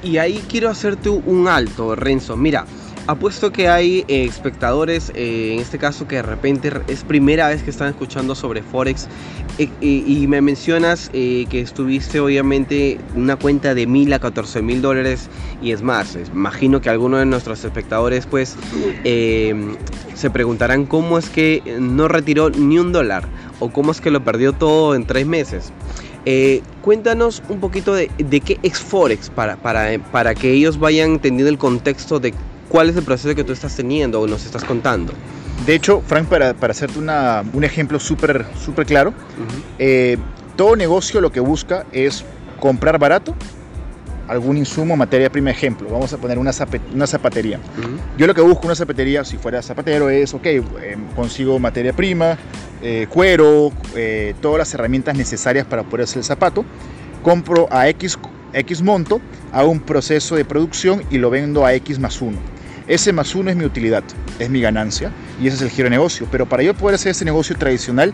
Y, 0.02 0.18
ahí 0.18 0.42
quiero 0.48 0.68
hacerte 0.68 1.08
un 1.08 1.46
alto, 1.46 1.94
Renzo. 1.94 2.36
Mira, 2.36 2.66
apuesto 3.06 3.52
que 3.52 3.68
hay 3.68 4.04
eh, 4.08 4.24
espectadores, 4.24 5.12
eh, 5.14 5.52
en 5.54 5.60
este 5.60 5.78
caso 5.78 6.08
que 6.08 6.16
de 6.16 6.22
repente 6.22 6.72
es 6.88 7.04
primera 7.04 7.48
vez 7.48 7.62
que 7.62 7.70
están 7.70 7.88
escuchando 7.88 8.34
sobre 8.34 8.62
Forex 8.62 9.06
eh, 9.58 9.68
y 9.80 10.26
me 10.26 10.40
mencionas 10.40 11.08
que 11.10 11.60
estuviste 11.60 12.18
obviamente 12.18 12.98
una 13.14 13.36
cuenta 13.36 13.74
de 13.74 13.86
mil 13.86 14.12
a 14.12 14.18
14 14.18 14.60
mil 14.60 14.82
dólares 14.82 15.28
y 15.62 15.70
es 15.70 15.82
más, 15.82 16.18
imagino 16.34 16.80
que 16.80 16.90
algunos 16.90 17.20
de 17.20 17.26
nuestros 17.26 17.64
espectadores 17.64 18.26
pues 18.26 18.56
se 19.04 20.30
preguntarán 20.32 20.84
cómo 20.86 21.16
es 21.16 21.28
que 21.28 21.62
no 21.78 22.08
retiró 22.08 22.50
ni 22.50 22.78
un 22.78 22.90
dólar 22.92 23.24
o 23.60 23.70
cómo 23.70 23.92
es 23.92 24.00
que 24.00 24.10
lo 24.10 24.24
perdió 24.24 24.52
todo 24.52 24.94
en 24.94 25.06
tres 25.06 25.26
meses. 25.26 25.72
Cuéntanos 26.82 27.42
un 27.48 27.60
poquito 27.60 27.94
de, 27.94 28.10
de, 28.18 28.40
qué 28.40 28.58
es 28.62 28.78
Forex 28.78 29.30
para, 29.30 29.56
para, 29.56 29.98
para 30.10 30.34
que 30.34 30.50
ellos 30.50 30.78
vayan 30.78 31.12
entendiendo 31.12 31.50
el 31.50 31.58
contexto 31.58 32.18
de 32.18 32.34
cuál 32.68 32.90
es 32.90 32.96
el 32.96 33.04
proceso 33.04 33.34
que 33.34 33.44
tú 33.44 33.52
estás 33.52 33.76
teniendo 33.76 34.20
o 34.20 34.26
nos 34.26 34.44
estás 34.44 34.64
contando. 34.64 35.12
De 35.64 35.74
hecho, 35.74 36.02
Frank, 36.06 36.26
para, 36.26 36.54
para 36.54 36.72
hacerte 36.72 36.98
una, 36.98 37.44
un 37.52 37.64
ejemplo 37.64 38.00
súper 38.00 38.44
super 38.58 38.86
claro, 38.86 39.14
eh, 39.78 40.16
todo 40.56 40.76
negocio 40.76 41.20
lo 41.20 41.30
que 41.30 41.40
busca 41.40 41.86
es 41.92 42.24
comprar 42.60 42.98
barato 42.98 43.34
algún 44.28 44.56
insumo, 44.56 44.96
materia 44.96 45.30
prima, 45.30 45.50
ejemplo. 45.50 45.88
Vamos 45.90 46.12
a 46.12 46.18
poner 46.18 46.38
una, 46.38 46.50
una 46.94 47.06
zapatería. 47.06 47.60
Yo 48.18 48.26
lo 48.26 48.34
que 48.34 48.40
busco 48.40 48.66
una 48.66 48.74
zapatería, 48.74 49.24
si 49.24 49.36
fuera 49.36 49.62
zapatero, 49.62 50.10
es, 50.10 50.34
ok, 50.34 50.46
em, 50.46 51.06
consigo 51.14 51.58
materia 51.58 51.92
prima, 51.92 52.36
eh, 52.82 53.06
cuero, 53.08 53.72
eh, 53.94 54.34
todas 54.40 54.58
las 54.58 54.74
herramientas 54.74 55.16
necesarias 55.16 55.66
para 55.66 55.82
poder 55.82 56.04
hacer 56.04 56.18
el 56.18 56.24
zapato. 56.24 56.64
Compro 57.22 57.68
a 57.70 57.88
X, 57.88 58.18
X 58.52 58.82
monto, 58.82 59.20
hago 59.52 59.70
un 59.70 59.80
proceso 59.80 60.36
de 60.36 60.44
producción 60.44 61.02
y 61.10 61.18
lo 61.18 61.30
vendo 61.30 61.64
a 61.64 61.74
X 61.74 61.98
más 61.98 62.20
1. 62.20 62.36
Ese 62.88 63.12
más 63.12 63.34
uno 63.34 63.50
es 63.50 63.56
mi 63.56 63.64
utilidad, 63.64 64.04
es 64.38 64.48
mi 64.48 64.60
ganancia 64.60 65.10
y 65.42 65.48
ese 65.48 65.56
es 65.56 65.62
el 65.62 65.70
giro 65.70 65.86
de 65.86 65.90
negocio. 65.90 66.28
Pero 66.30 66.48
para 66.48 66.62
yo 66.62 66.74
poder 66.74 66.94
hacer 66.94 67.10
ese 67.10 67.24
negocio 67.24 67.56
tradicional, 67.56 68.12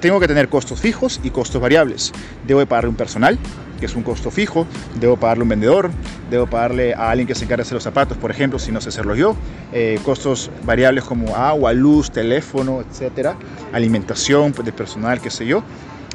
tengo 0.00 0.20
que 0.20 0.28
tener 0.28 0.48
costos 0.48 0.80
fijos 0.80 1.20
y 1.22 1.30
costos 1.30 1.60
variables. 1.60 2.12
Debo 2.46 2.60
de 2.60 2.66
pagarle 2.66 2.90
un 2.90 2.96
personal, 2.96 3.38
que 3.80 3.86
es 3.86 3.96
un 3.96 4.02
costo 4.02 4.30
fijo, 4.30 4.66
debo 5.00 5.16
pagarle 5.16 5.42
un 5.42 5.48
vendedor, 5.48 5.90
debo 6.30 6.46
pagarle 6.46 6.94
a 6.94 7.10
alguien 7.10 7.26
que 7.26 7.34
se 7.34 7.44
encargue 7.44 7.62
de 7.62 7.66
hacer 7.66 7.74
los 7.74 7.82
zapatos, 7.82 8.16
por 8.16 8.30
ejemplo, 8.30 8.58
si 8.58 8.70
no 8.70 8.80
sé 8.80 8.90
hacerlo 8.90 9.16
yo, 9.16 9.34
eh, 9.72 9.98
costos 10.04 10.50
variables 10.64 11.04
como 11.04 11.34
agua, 11.34 11.72
luz, 11.72 12.10
teléfono, 12.10 12.82
etcétera, 12.82 13.36
alimentación 13.72 14.52
pues, 14.52 14.64
de 14.66 14.72
personal, 14.72 15.20
qué 15.20 15.30
sé 15.30 15.46
yo, 15.46 15.58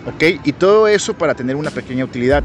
¿ok? 0.06 0.42
Y 0.44 0.54
todo 0.54 0.88
eso 0.88 1.14
para 1.16 1.34
tener 1.34 1.56
una 1.56 1.72
pequeña 1.72 2.06
utilidad. 2.06 2.44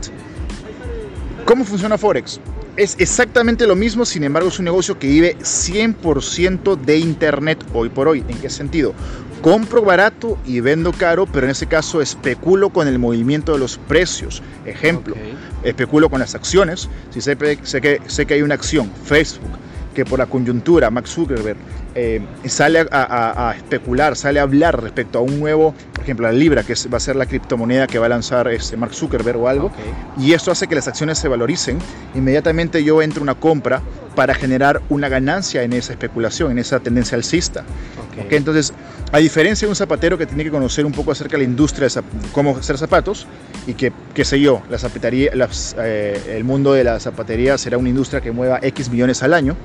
¿Cómo 1.44 1.64
funciona 1.64 1.98
Forex? 1.98 2.40
Es 2.76 2.96
exactamente 2.98 3.66
lo 3.66 3.76
mismo, 3.76 4.04
sin 4.04 4.24
embargo 4.24 4.48
es 4.48 4.58
un 4.58 4.64
negocio 4.64 4.98
que 4.98 5.08
vive 5.08 5.36
100% 5.40 6.76
de 6.76 6.98
Internet 6.98 7.62
hoy 7.74 7.88
por 7.88 8.08
hoy. 8.08 8.24
¿En 8.28 8.38
qué 8.38 8.48
sentido? 8.48 8.94
Compro 9.42 9.82
barato 9.82 10.38
y 10.44 10.60
vendo 10.60 10.92
caro, 10.92 11.26
pero 11.26 11.46
en 11.46 11.52
ese 11.52 11.66
caso 11.66 12.02
especulo 12.02 12.70
con 12.70 12.88
el 12.88 12.98
movimiento 12.98 13.52
de 13.52 13.58
los 13.58 13.78
precios. 13.78 14.42
Ejemplo, 14.66 15.14
especulo 15.62 16.10
con 16.10 16.20
las 16.20 16.34
acciones. 16.34 16.88
Si 17.10 17.20
sé, 17.20 17.36
sé, 17.62 17.80
que, 17.80 18.00
sé 18.06 18.26
que 18.26 18.34
hay 18.34 18.42
una 18.42 18.54
acción, 18.54 18.90
Facebook, 19.04 19.50
que 19.94 20.04
por 20.04 20.18
la 20.18 20.26
coyuntura 20.26 20.90
Max 20.90 21.10
Zuckerberg 21.10 21.56
eh, 21.94 22.20
sale 22.44 22.86
a, 22.92 23.54
especular, 23.56 24.14
sale 24.16 24.38
a 24.38 24.42
hablar 24.44 24.80
respecto 24.80 25.18
a 25.18 25.22
un 25.22 25.40
nuevo, 25.40 25.74
por 25.92 26.02
ejemplo, 26.04 26.26
la 26.26 26.32
Libra, 26.32 26.62
que 26.62 26.74
va 26.92 26.98
a 26.98 27.00
ser 27.00 27.16
la 27.16 27.26
criptomoneda 27.26 27.88
que 27.88 27.98
va 27.98 28.06
a 28.06 28.08
lanzar 28.08 28.46
este 28.48 28.76
Mark 28.76 28.94
Zuckerberg 28.94 29.38
o 29.38 29.48
algo, 29.48 29.72
y 30.16 30.32
esto 30.32 30.52
hace 30.52 30.68
que 30.68 30.76
las 30.76 30.86
acciones 30.86 31.18
se 31.18 31.26
valoricen, 31.26 31.78
inmediatamente 32.14 32.84
yo 32.84 33.02
entro 33.02 33.22
una 33.22 33.34
compra 33.34 33.82
para 34.14 34.34
generar 34.34 34.82
una 34.88 35.08
ganancia 35.08 35.62
en 35.62 35.72
esa 35.72 35.92
especulación, 35.92 36.52
en 36.52 36.58
esa 36.58 36.78
tendencia 36.78 37.16
alcista. 37.16 37.64
Okay. 38.12 38.36
Entonces, 38.36 38.72
a 39.12 39.18
diferencia 39.18 39.66
de 39.66 39.70
un 39.70 39.76
zapatero 39.76 40.16
que 40.16 40.26
tiene 40.26 40.44
que 40.44 40.50
conocer 40.50 40.86
un 40.86 40.92
poco 40.92 41.10
acerca 41.10 41.32
de 41.32 41.38
la 41.38 41.48
industria 41.48 41.88
de 41.88 42.02
cómo 42.32 42.56
hacer 42.56 42.78
zapatos, 42.78 43.26
y 43.66 43.74
que, 43.74 43.92
qué 44.14 44.24
sé 44.24 44.40
yo, 44.40 44.62
la 44.70 44.78
zapatería, 44.78 45.32
eh, 45.78 46.36
el 46.36 46.44
mundo 46.44 46.72
de 46.72 46.84
la 46.84 47.00
zapatería 47.00 47.58
será 47.58 47.76
una 47.78 47.88
industria 47.88 48.20
que 48.20 48.30
mueva 48.30 48.60
X 48.62 48.88
millones 48.90 49.22
al 49.22 49.34
año, 49.34 49.56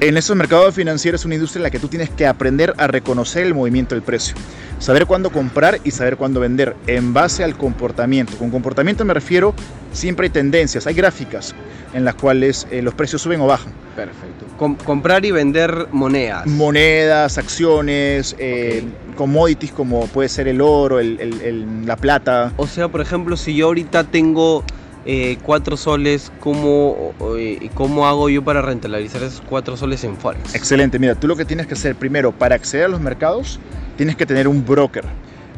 en 0.00 0.16
estos 0.16 0.36
mercados 0.36 0.74
financieros 0.74 1.22
es 1.22 1.24
una 1.24 1.34
industria 1.34 1.60
en 1.60 1.62
la 1.64 1.70
que 1.70 1.78
tú 1.78 1.88
tienes 1.88 2.10
que 2.10 2.26
aprender 2.26 2.74
a 2.76 2.86
reconocer 2.86 3.44
el 3.46 3.54
movimiento 3.54 3.94
del 3.94 4.02
precio, 4.02 4.36
saber 4.78 5.06
cuándo 5.06 5.30
comprar 5.30 5.80
y 5.82 5.90
saber 5.90 6.16
cuándo 6.16 6.40
vender 6.40 6.76
en 6.86 7.12
base 7.12 7.42
al 7.42 7.56
comportamiento. 7.56 8.36
Con 8.38 8.50
comportamiento 8.50 9.04
me 9.04 9.14
refiero, 9.14 9.54
siempre 9.92 10.26
hay 10.26 10.30
tendencias, 10.30 10.86
hay 10.86 10.94
gráficas 10.94 11.54
en 11.94 12.04
las 12.04 12.14
cuales 12.14 12.66
eh, 12.70 12.82
los 12.82 12.94
precios 12.94 13.22
suben 13.22 13.40
o 13.40 13.46
bajan. 13.46 13.72
Perfecto. 13.96 14.46
comprar 14.84 15.24
y 15.24 15.32
vender 15.32 15.88
monedas. 15.90 16.46
Monedas, 16.46 17.36
acciones, 17.36 18.36
eh, 18.38 18.84
commodities 19.16 19.72
como 19.72 20.06
puede 20.06 20.28
ser 20.28 20.46
el 20.46 20.60
oro, 20.60 21.00
la 21.00 21.96
plata. 21.96 22.52
O 22.56 22.68
sea, 22.68 22.86
por 22.86 23.00
ejemplo, 23.00 23.36
si 23.36 23.56
yo 23.56 23.66
ahorita 23.66 24.04
tengo 24.04 24.62
eh, 25.06 25.38
cuatro 25.42 25.76
soles, 25.76 26.32
¿cómo, 26.40 27.14
eh, 27.38 27.70
¿cómo 27.74 28.06
hago 28.06 28.28
yo 28.28 28.44
para 28.44 28.62
rentabilizar 28.62 29.22
esos 29.22 29.42
cuatro 29.48 29.76
soles 29.76 30.04
en 30.04 30.16
Forex? 30.16 30.54
Excelente, 30.54 30.98
mira, 30.98 31.14
tú 31.14 31.26
lo 31.26 31.36
que 31.36 31.44
tienes 31.44 31.66
que 31.66 31.74
hacer 31.74 31.96
primero, 31.96 32.32
para 32.32 32.54
acceder 32.54 32.86
a 32.86 32.88
los 32.88 33.00
mercados, 33.00 33.58
tienes 33.96 34.16
que 34.16 34.26
tener 34.26 34.48
un 34.48 34.64
broker. 34.64 35.04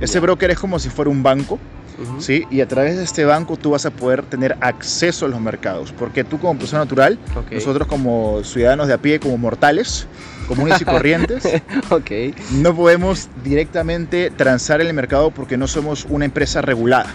Ese 0.00 0.20
broker 0.20 0.50
es 0.50 0.58
como 0.58 0.78
si 0.78 0.88
fuera 0.88 1.10
un 1.10 1.22
banco, 1.22 1.58
¿sí? 2.18 2.46
Y 2.50 2.60
a 2.60 2.68
través 2.68 2.96
de 2.96 3.04
este 3.04 3.24
banco 3.24 3.56
tú 3.56 3.70
vas 3.70 3.84
a 3.86 3.90
poder 3.90 4.22
tener 4.22 4.56
acceso 4.60 5.26
a 5.26 5.28
los 5.28 5.40
mercados, 5.40 5.92
porque 5.92 6.24
tú 6.24 6.38
como 6.38 6.58
persona 6.58 6.84
natural, 6.84 7.18
nosotros 7.50 7.86
como 7.86 8.42
ciudadanos 8.44 8.88
de 8.88 8.94
a 8.94 8.98
pie, 8.98 9.20
como 9.20 9.36
mortales, 9.36 10.06
comunes 10.48 10.80
y 10.80 10.84
corrientes, 10.84 11.44
okay. 11.90 12.34
no 12.52 12.74
podemos 12.74 13.28
directamente 13.44 14.30
transar 14.30 14.80
en 14.80 14.88
el 14.88 14.94
mercado 14.94 15.30
porque 15.30 15.56
no 15.56 15.66
somos 15.66 16.06
una 16.08 16.24
empresa 16.24 16.62
regulada. 16.62 17.06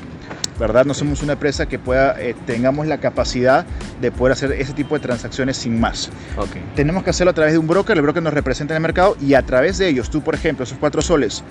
¿Verdad? 0.60 0.86
No 0.86 0.94
somos 0.94 1.22
una 1.24 1.34
empresa 1.34 1.68
que 1.68 1.80
pueda, 1.80 2.20
eh, 2.22 2.36
tengamos 2.46 2.88
la 2.88 3.00
capacidad 3.00 3.66
de 4.02 4.12
poder 4.12 4.34
hacer 4.34 4.52
ese 4.54 4.74
tipo 4.74 4.96
de 4.96 5.02
transacciones 5.02 5.58
sin 5.58 5.80
más. 5.80 6.10
Okay. 6.38 6.64
Tenemos 6.76 7.04
que 7.04 7.10
hacerlo 7.10 7.32
a 7.32 7.34
través 7.34 7.54
de 7.54 7.60
un 7.60 7.68
broker, 7.68 7.96
el 7.96 8.04
broker 8.04 8.24
nos 8.24 8.34
representa 8.34 8.74
en 8.74 8.78
el 8.78 8.82
mercado 8.82 9.18
y 9.22 9.34
a 9.34 9.42
través 9.44 9.78
de 9.78 9.88
ellos, 9.88 10.10
tú 10.10 10.22
por 10.22 10.36
ejemplo, 10.36 10.64
esos 10.64 10.78
cuatro 10.78 11.02
soles, 11.02 11.44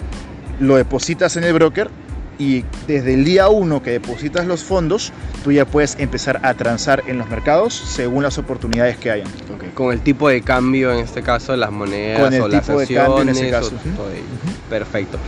lo 0.60 0.76
depositas 0.76 1.36
en 1.36 1.44
el 1.44 1.52
broker 1.52 1.90
y 2.38 2.64
desde 2.86 3.14
el 3.14 3.24
día 3.24 3.48
uno 3.48 3.82
que 3.82 3.90
depositas 3.90 4.46
los 4.46 4.62
fondos, 4.62 5.12
tú 5.42 5.52
ya 5.52 5.64
puedes 5.64 5.96
empezar 5.98 6.40
a 6.42 6.54
transar 6.54 7.02
en 7.06 7.18
los 7.18 7.28
mercados 7.28 7.74
según 7.74 8.22
las 8.22 8.38
oportunidades 8.38 8.96
que 8.96 9.10
hayan. 9.10 9.28
Okay. 9.56 9.70
Con 9.70 9.92
el 9.92 10.00
tipo 10.00 10.28
de 10.28 10.42
cambio, 10.42 10.92
en 10.92 10.98
este 10.98 11.22
caso, 11.22 11.56
las 11.56 11.70
monedas 11.70 12.20
Con 12.20 12.34
el 12.34 12.40
o 12.42 12.44
tipo 12.44 12.56
las 12.56 12.68
acciones, 12.68 12.88
de 12.88 12.94
cambio 12.94 13.22
en 13.22 13.28
ese 13.28 13.50
caso. 13.50 13.72
Perfecto. 14.68 15.18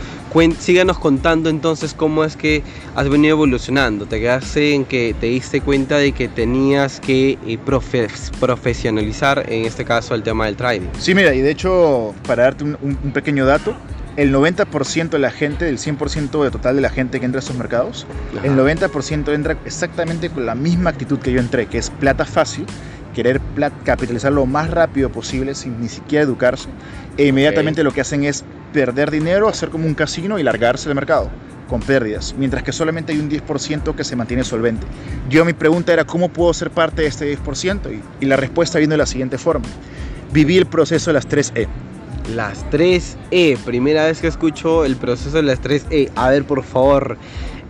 síganos 0.59 0.99
contando 0.99 1.49
entonces 1.49 1.93
cómo 1.93 2.23
es 2.23 2.35
que 2.35 2.63
has 2.95 3.07
venido 3.09 3.35
evolucionando. 3.35 4.05
Te 4.05 4.19
quedaste 4.19 4.73
en 4.73 4.85
que 4.85 5.15
te 5.19 5.27
diste 5.27 5.61
cuenta 5.61 5.97
de 5.97 6.11
que 6.11 6.27
tenías 6.27 6.99
que 6.99 7.37
eh, 7.47 7.57
profesionalizar, 8.39 9.45
en 9.47 9.65
este 9.65 9.85
caso, 9.85 10.15
el 10.15 10.23
tema 10.23 10.45
del 10.45 10.55
trading. 10.55 10.87
Sí, 10.99 11.13
mira, 11.13 11.33
y 11.33 11.41
de 11.41 11.51
hecho, 11.51 12.13
para 12.25 12.43
darte 12.43 12.63
un 12.63 13.11
pequeño 13.13 13.45
dato, 13.45 13.75
el 14.17 14.33
90% 14.33 15.09
de 15.09 15.19
la 15.19 15.29
gente, 15.29 15.65
del 15.65 15.77
100% 15.77 16.43
de 16.43 16.51
total 16.51 16.75
de 16.75 16.81
la 16.81 16.89
gente 16.89 17.19
que 17.19 17.25
entra 17.25 17.39
a 17.39 17.43
esos 17.43 17.55
mercados, 17.55 18.07
el 18.43 18.53
90% 18.53 19.33
entra 19.33 19.57
exactamente 19.63 20.31
con 20.31 20.45
la 20.47 20.55
misma 20.55 20.89
actitud 20.89 21.19
que 21.19 21.31
yo 21.31 21.39
entré, 21.39 21.67
que 21.67 21.77
es 21.77 21.91
plata 21.91 22.25
fácil, 22.25 22.65
querer 23.13 23.39
capitalizar 23.85 24.33
lo 24.33 24.47
más 24.47 24.71
rápido 24.71 25.11
posible 25.11 25.53
sin 25.53 25.79
ni 25.79 25.87
siquiera 25.87 26.23
educarse, 26.23 26.67
e 27.15 27.27
inmediatamente 27.27 27.83
lo 27.83 27.91
que 27.93 28.01
hacen 28.01 28.23
es 28.23 28.43
perder 28.73 29.11
dinero, 29.11 29.47
hacer 29.47 29.69
como 29.69 29.85
un 29.85 29.93
casino 29.93 30.39
y 30.39 30.43
largarse 30.43 30.89
del 30.89 30.95
mercado 30.95 31.29
con 31.69 31.81
pérdidas, 31.81 32.33
mientras 32.37 32.63
que 32.63 32.71
solamente 32.71 33.13
hay 33.13 33.19
un 33.19 33.29
10% 33.29 33.93
que 33.93 34.03
se 34.03 34.15
mantiene 34.15 34.43
solvente. 34.43 34.87
Yo 35.29 35.45
mi 35.45 35.53
pregunta 35.53 35.93
era, 35.93 36.05
¿cómo 36.05 36.29
puedo 36.29 36.53
ser 36.53 36.71
parte 36.71 37.03
de 37.03 37.09
este 37.09 37.37
10%? 37.37 37.93
Y, 37.93 38.25
y 38.25 38.27
la 38.27 38.37
respuesta 38.37 38.79
vino 38.79 38.91
de 38.91 38.97
la 38.97 39.05
siguiente 39.05 39.37
forma. 39.37 39.65
Viví 40.31 40.57
el 40.57 40.65
proceso 40.65 41.09
de 41.11 41.13
las 41.15 41.27
3E. 41.27 41.67
Las 42.33 42.69
3E, 42.71 43.57
primera 43.59 44.05
vez 44.05 44.19
que 44.19 44.27
escucho 44.27 44.83
el 44.83 44.97
proceso 44.97 45.37
de 45.37 45.43
las 45.43 45.61
3E. 45.61 46.11
A 46.15 46.29
ver, 46.29 46.43
por 46.43 46.61
favor, 46.63 47.17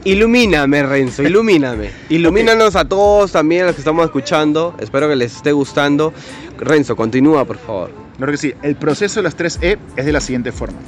ilumíname, 0.03 0.81
Renzo, 0.81 1.21
ilumíname. 1.21 1.91
Ilumínanos 2.09 2.75
a 2.75 2.85
todos 2.85 3.31
también, 3.31 3.63
a 3.63 3.65
los 3.67 3.75
que 3.75 3.81
estamos 3.81 4.03
escuchando. 4.05 4.75
Espero 4.79 5.07
que 5.09 5.15
les 5.15 5.35
esté 5.35 5.51
gustando. 5.51 6.11
Renzo, 6.57 6.95
continúa, 6.95 7.45
por 7.45 7.57
favor. 7.57 7.91
Claro 8.17 8.31
que 8.31 8.37
sí. 8.37 8.53
El 8.63 8.75
proceso 8.75 9.19
de 9.19 9.23
las 9.23 9.37
3E 9.37 9.77
es 9.95 10.05
de 10.05 10.11
la 10.11 10.21
siguiente 10.21 10.51
forma. 10.51 10.79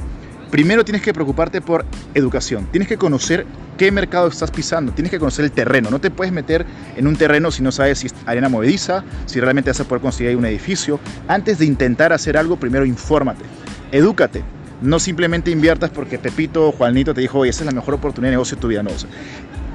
Primero 0.51 0.83
tienes 0.83 1.01
que 1.01 1.13
preocuparte 1.13 1.61
por 1.61 1.85
educación. 2.13 2.67
Tienes 2.71 2.87
que 2.87 2.97
conocer 2.97 3.45
qué 3.77 3.91
mercado 3.91 4.27
estás 4.27 4.49
pisando. 4.49 4.91
Tienes 4.91 5.11
que 5.11 5.19
conocer 5.19 5.45
el 5.45 5.51
terreno. 5.51 5.89
No 5.91 6.01
te 6.01 6.09
puedes 6.09 6.33
meter 6.33 6.65
en 6.97 7.07
un 7.07 7.15
terreno 7.15 7.51
si 7.51 7.61
no 7.61 7.71
sabes 7.71 7.99
si 7.99 8.07
es 8.07 8.15
arena 8.25 8.49
movediza, 8.49 9.03
si 9.25 9.39
realmente 9.39 9.69
vas 9.69 9.79
a 9.79 9.83
poder 9.83 10.01
conseguir 10.01 10.35
un 10.35 10.45
edificio. 10.45 10.99
Antes 11.27 11.59
de 11.59 11.65
intentar 11.65 12.13
hacer 12.13 12.35
algo, 12.35 12.57
primero 12.57 12.85
infórmate. 12.85 13.43
Edúcate. 13.91 14.43
No 14.81 14.99
simplemente 14.99 15.51
inviertas 15.51 15.89
porque 15.89 16.17
Pepito 16.17 16.69
o 16.69 16.71
Juanito 16.71 17.13
te 17.13 17.21
dijo, 17.21 17.39
oye, 17.39 17.51
esa 17.51 17.61
es 17.61 17.65
la 17.65 17.73
mejor 17.73 17.95
oportunidad 17.95 18.29
de 18.29 18.35
negocio 18.35 18.55
de 18.55 18.61
tu 18.61 18.69
vida. 18.69 18.81
No, 18.81 18.91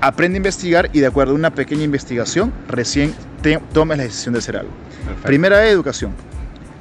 aprende 0.00 0.36
a 0.36 0.38
investigar 0.38 0.90
y 0.92 1.00
de 1.00 1.06
acuerdo 1.06 1.32
a 1.32 1.36
una 1.36 1.54
pequeña 1.54 1.82
investigación, 1.82 2.52
recién 2.68 3.14
te, 3.42 3.60
tomes 3.72 3.98
la 3.98 4.04
decisión 4.04 4.32
de 4.32 4.38
hacer 4.38 4.56
algo. 4.56 4.72
Primera 5.22 5.68
educación. 5.68 6.12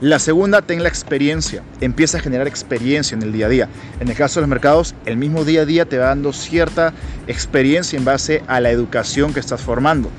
La 0.03 0.19
segunda, 0.19 0.61
ten 0.61 0.83
la 0.83 0.89
experiencia. 0.89 1.63
Empieza 1.79 2.17
a 2.17 2.19
generar 2.19 2.45
experiencia 2.45 3.15
en 3.15 3.21
el 3.21 3.31
día 3.31 3.45
a 3.45 3.49
día. 3.49 3.69
En 4.01 4.09
el 4.09 4.17
caso 4.17 4.35
de 4.35 4.41
los 4.41 4.49
mercados, 4.49 4.93
el 5.05 5.15
mismo 5.15 5.45
día 5.45 5.61
a 5.61 5.65
día 5.65 5.85
te 5.85 5.97
va 5.97 6.07
dando 6.07 6.33
cierta 6.33 6.91
experiencia 7.25 7.97
en 7.97 8.03
base 8.03 8.43
a 8.47 8.59
la 8.59 8.69
educación 8.69 9.33
que 9.33 9.39
estás 9.39 9.61
formando. 9.61 10.09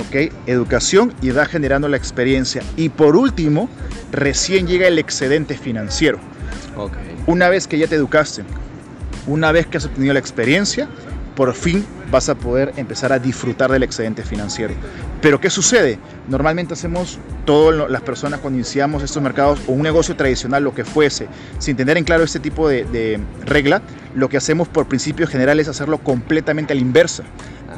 ¿Ok? 0.00 0.32
Educación 0.46 1.12
y 1.20 1.28
va 1.28 1.44
generando 1.44 1.88
la 1.88 1.98
experiencia. 1.98 2.62
Y 2.78 2.88
por 2.88 3.16
último, 3.16 3.68
recién 4.12 4.66
llega 4.66 4.88
el 4.88 4.98
excedente 4.98 5.58
financiero. 5.58 6.18
Una 7.26 7.50
vez 7.50 7.68
que 7.68 7.76
ya 7.76 7.86
te 7.86 7.96
educaste, 7.96 8.44
una 9.26 9.52
vez 9.52 9.66
que 9.66 9.76
has 9.76 9.84
obtenido 9.84 10.14
la 10.14 10.20
experiencia, 10.20 10.88
por 11.36 11.52
fin 11.52 11.84
vas 12.14 12.28
a 12.28 12.36
poder 12.36 12.72
empezar 12.76 13.12
a 13.12 13.18
disfrutar 13.18 13.72
del 13.72 13.82
excedente 13.82 14.22
financiero. 14.22 14.72
Pero 15.20 15.40
¿qué 15.40 15.50
sucede? 15.50 15.98
Normalmente 16.28 16.72
hacemos, 16.74 17.18
todas 17.44 17.90
las 17.90 18.02
personas 18.02 18.38
cuando 18.38 18.56
iniciamos 18.56 19.02
estos 19.02 19.20
mercados 19.20 19.58
o 19.66 19.72
un 19.72 19.82
negocio 19.82 20.14
tradicional, 20.14 20.62
lo 20.62 20.72
que 20.72 20.84
fuese, 20.84 21.26
sin 21.58 21.76
tener 21.76 21.98
en 21.98 22.04
claro 22.04 22.22
este 22.22 22.38
tipo 22.38 22.68
de, 22.68 23.20
regla, 23.44 23.82
lo 24.14 24.28
que 24.28 24.36
hacemos 24.36 24.68
por 24.68 24.86
principio 24.86 25.26
general 25.26 25.58
es 25.58 25.66
hacerlo 25.66 25.98
completamente 25.98 26.72
a 26.72 26.76
la 26.76 26.82
inversa. 26.82 27.24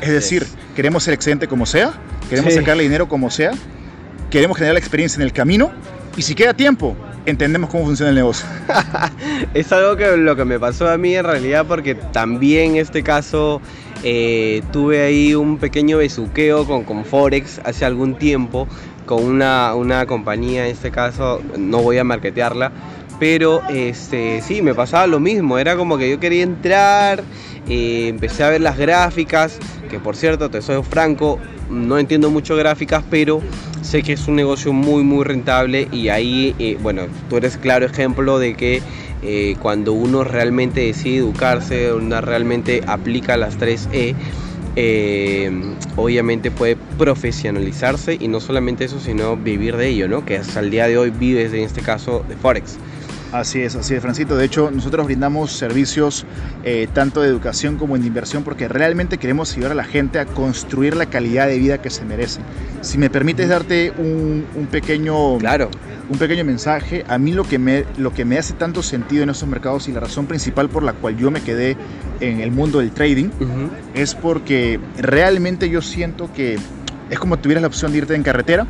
es 0.03 0.11
decir, 0.11 0.47
queremos 0.75 1.09
el 1.09 1.15
excedente 1.15 1.49
como 1.49 1.65
sea, 1.65 1.95
queremos 2.29 2.53
sacarle 2.53 2.83
dinero 2.83 3.09
como 3.09 3.31
sea, 3.31 3.53
queremos 4.29 4.59
generar 4.59 4.75
la 4.75 4.81
experiencia 4.81 5.17
en 5.17 5.23
el 5.23 5.33
camino 5.33 5.73
y 6.15 6.21
si 6.21 6.35
queda 6.35 6.53
tiempo, 6.53 6.95
entendemos 7.25 7.71
cómo 7.71 7.87
funciona 7.87 8.11
el 8.11 8.17
negocio. 8.17 8.47
es 9.55 9.73
algo 9.73 9.97
que 9.97 10.15
lo 10.19 10.37
que 10.37 10.45
me 10.45 10.61
pasó 10.61 10.91
a 10.91 10.99
mí 10.99 11.15
en 11.17 11.25
realidad 11.25 11.65
porque 11.67 11.95
también 11.95 12.73
en 12.73 12.83
este 12.83 13.03
caso 13.03 13.63
eh, 14.03 14.63
tuve 14.73 15.03
ahí 15.03 15.35
un 15.35 15.59
pequeño 15.59 15.99
besuqueo 15.99 16.67
con, 16.67 16.85
con 16.85 17.05
Forex 17.05 17.61
hace 17.65 17.85
algún 17.85 18.17
tiempo, 18.17 18.69
con 19.07 19.25
una, 19.25 19.75
una 19.75 20.07
compañía, 20.07 20.67
en 20.67 20.73
este 20.73 20.91
caso 20.91 21.41
no 21.57 21.83
voy 21.83 21.99
a 21.99 22.05
marketearla, 22.05 22.73
pero 23.19 23.63
este, 23.69 24.43
sí, 24.43 24.63
me 24.63 24.75
pasaba 24.75 25.07
lo 25.07 25.21
mismo, 25.21 25.59
era 25.59 25.77
como 25.77 25.97
que 25.97 26.11
yo 26.11 26.21
quería 26.21 26.43
entrar, 26.43 27.23
eh, 27.69 28.09
empecé 28.09 28.45
a 28.45 28.51
ver 28.51 28.61
las 28.61 28.77
gráficas, 28.77 29.59
que 29.89 29.99
por 29.99 30.17
cierto, 30.17 30.51
te 30.51 30.61
soy 30.61 30.83
franco, 30.83 31.39
no 31.71 31.99
entiendo 31.99 32.31
mucho 32.31 32.57
gráficas, 32.57 33.03
pero 33.09 33.41
sé 33.83 34.03
que 34.03 34.13
es 34.13 34.29
un 34.29 34.37
negocio 34.37 34.73
muy, 34.73 35.03
muy 35.03 35.25
rentable 35.25 35.89
y 35.93 36.09
ahí, 36.09 36.55
eh, 36.59 36.77
bueno, 36.83 37.03
tú 37.31 37.37
eres 37.37 37.57
claro 37.57 37.87
ejemplo 37.87 38.39
de 38.39 38.55
que 38.55 38.83
eh, 39.27 39.57
cuando 39.61 39.93
uno 39.93 40.23
realmente 40.23 40.83
decide 40.83 41.17
educarse, 41.19 41.93
uno 41.93 42.21
realmente 42.21 42.83
aplica 42.87 43.37
las 43.37 43.59
3E, 43.59 44.15
eh, 44.77 45.51
obviamente 45.97 46.53
puede 46.53 46.77
profesionalizarse 46.97 48.17
y 48.21 48.29
no 48.29 48.39
solamente 48.39 48.85
eso, 48.85 49.01
sino 49.01 49.37
vivir 49.37 49.77
de 49.77 49.89
ello, 49.89 50.07
¿no? 50.07 50.25
Que 50.25 50.37
hasta 50.37 50.61
el 50.61 50.71
día 50.71 50.87
de 50.87 50.97
hoy 50.97 51.11
vives 51.11 51.53
en 51.53 51.65
este 51.65 51.81
caso 51.81 52.25
de 52.29 52.37
Forex. 52.37 52.79
Así 53.33 53.61
es, 53.61 53.75
así 53.75 53.95
es, 53.95 54.03
Francito. 54.03 54.37
De 54.37 54.45
hecho, 54.45 54.71
nosotros 54.71 55.07
brindamos 55.07 55.53
servicios 55.53 56.25
eh, 56.65 56.89
tanto 56.93 57.23
de 57.23 57.29
educación 57.29 57.77
como 57.77 57.99
de 57.99 58.07
inversión 58.07 58.45
porque 58.45 58.69
realmente 58.69 59.19
queremos 59.19 59.53
ayudar 59.53 59.73
a 59.73 59.75
la 59.75 59.85
gente 59.85 60.21
a 60.21 60.27
construir 60.27 60.97
la 60.97 61.07
calidad 61.07 61.49
de 61.49 61.59
vida 61.59 61.83
que 61.83 61.91
se 61.91 62.05
merece. 62.05 62.41
Si 62.83 62.99
me 62.99 63.11
permites 63.11 63.49
darte 63.49 63.93
un, 63.99 64.47
pequeño, 64.71 65.39
claro. 65.39 65.71
un 66.09 66.19
pequeño 66.19 66.45
mensaje, 66.45 67.05
a 67.09 67.19
mí 67.19 67.33
lo 67.33 67.45
que, 67.45 67.59
me, 67.59 67.85
lo 67.99 68.13
que 68.15 68.25
me 68.25 68.39
hace 68.39 68.55
tanto 68.55 68.83
sentido 68.83 69.25
en 69.25 69.31
estos 69.31 69.49
mercados 69.49 69.89
y 69.89 69.93
la 69.93 70.01
razón 70.01 70.27
principal 70.27 70.69
por 70.69 70.85
la 70.85 70.93
cual 70.93 71.17
yo 71.17 71.31
me 71.31 71.41
quedé 71.41 71.77
en 72.21 72.41
el 72.41 72.53
mundo 72.53 72.79
del 72.79 72.93
trading 72.93 73.31
es 73.95 74.15
porque 74.15 74.79
realmente 74.99 75.69
yo 75.69 75.83
siento 75.83 76.33
que 76.33 76.59
es 77.11 77.19
como 77.19 77.39
tuvieras 77.39 77.63
la 77.63 77.69
opción 77.69 77.93
de 77.93 77.99
irte 77.99 78.15
en 78.15 78.23
carretera 78.23 78.67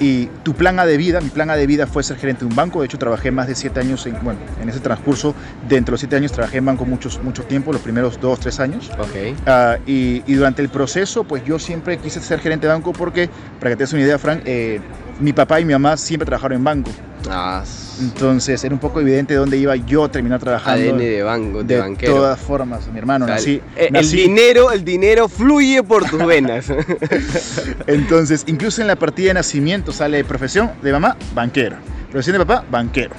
y 0.00 0.26
tu 0.42 0.54
plan 0.54 0.78
A 0.78 0.86
de 0.86 0.96
vida, 0.96 1.20
mi 1.20 1.30
plan 1.30 1.50
A 1.50 1.56
de 1.56 1.66
vida 1.66 1.86
fue 1.86 2.02
ser 2.02 2.16
gerente 2.16 2.40
de 2.40 2.46
un 2.46 2.56
banco. 2.56 2.80
De 2.80 2.86
hecho, 2.86 2.98
trabajé 2.98 3.30
más 3.30 3.48
de 3.48 3.54
siete 3.54 3.80
años, 3.80 4.06
en, 4.06 4.16
bueno, 4.22 4.38
en 4.60 4.68
ese 4.68 4.80
transcurso, 4.80 5.34
dentro 5.68 5.92
de 5.92 5.92
los 5.92 6.00
siete 6.00 6.16
años 6.16 6.32
trabajé 6.32 6.58
en 6.58 6.66
banco 6.66 6.84
muchos, 6.84 7.22
mucho 7.22 7.44
tiempo, 7.44 7.72
los 7.72 7.82
primeros 7.82 8.20
dos, 8.20 8.40
tres 8.40 8.60
años. 8.60 8.90
Okay. 8.98 9.34
Ah, 9.46 9.78
y, 9.86 10.22
y, 10.26 10.34
durante 10.34 10.62
el 10.62 10.68
proceso, 10.68 11.24
pues 11.24 11.44
yo 11.44 11.58
siempre 11.58 11.98
quise 11.98 12.20
ser 12.20 12.40
gerente 12.40 12.66
de 12.66 12.72
banco 12.72 12.92
porque, 12.92 13.28
para 13.58 13.70
que 13.70 13.76
te 13.76 13.82
des 13.84 13.92
una 13.92 14.02
idea, 14.02 14.18
Frank, 14.18 14.42
eh, 14.44 14.80
mi 15.20 15.32
papá 15.32 15.60
y 15.60 15.64
mi 15.64 15.72
mamá 15.72 15.96
siempre 15.96 16.26
trabajaron 16.26 16.58
en 16.58 16.64
banco. 16.64 16.90
Ah, 17.30 17.62
Entonces 18.00 18.62
era 18.62 18.74
un 18.74 18.80
poco 18.80 19.00
evidente 19.00 19.34
dónde 19.34 19.56
iba 19.56 19.74
yo 19.76 20.04
a 20.04 20.10
terminar 20.10 20.40
trabajando. 20.40 20.90
ADN 20.90 20.98
de 20.98 21.22
banco, 21.22 21.62
de, 21.62 21.82
de 21.82 22.06
todas 22.06 22.38
formas, 22.38 22.88
mi 22.88 22.98
hermano. 22.98 23.26
nací, 23.26 23.60
el, 23.76 24.10
dinero, 24.10 24.70
el 24.70 24.84
dinero 24.84 25.28
fluye 25.28 25.82
por 25.82 26.08
tus 26.08 26.24
venas. 26.24 26.66
entonces, 27.86 28.44
incluso 28.46 28.80
en 28.80 28.86
la 28.86 28.96
partida 28.96 29.28
de 29.28 29.34
nacimiento 29.34 29.92
sale 29.92 30.24
profesión 30.24 30.70
de 30.82 30.92
mamá, 30.92 31.16
banquero. 31.34 31.76
Profesión 32.10 32.38
de 32.38 32.46
papá, 32.46 32.64
banquero. 32.70 33.14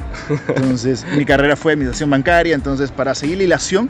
Entonces, 0.47 1.05
mi 1.15 1.23
carrera 1.23 1.55
fue 1.55 1.73
administración 1.73 2.09
bancaria. 2.09 2.55
Entonces, 2.55 2.91
para 2.91 3.13
seguir 3.13 3.38
la 3.38 3.43
hilación, 3.43 3.88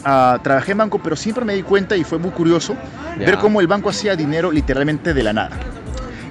uh, 0.00 0.38
trabajé 0.42 0.72
en 0.72 0.78
banco, 0.78 1.00
pero 1.02 1.14
siempre 1.14 1.44
me 1.44 1.54
di 1.54 1.62
cuenta 1.62 1.96
y 1.96 2.02
fue 2.02 2.18
muy 2.18 2.30
curioso 2.30 2.74
ver 3.16 3.38
cómo 3.38 3.60
el 3.60 3.68
banco 3.68 3.90
hacía 3.90 4.16
dinero 4.16 4.50
literalmente 4.50 5.14
de 5.14 5.22
la 5.22 5.32
nada. 5.32 5.56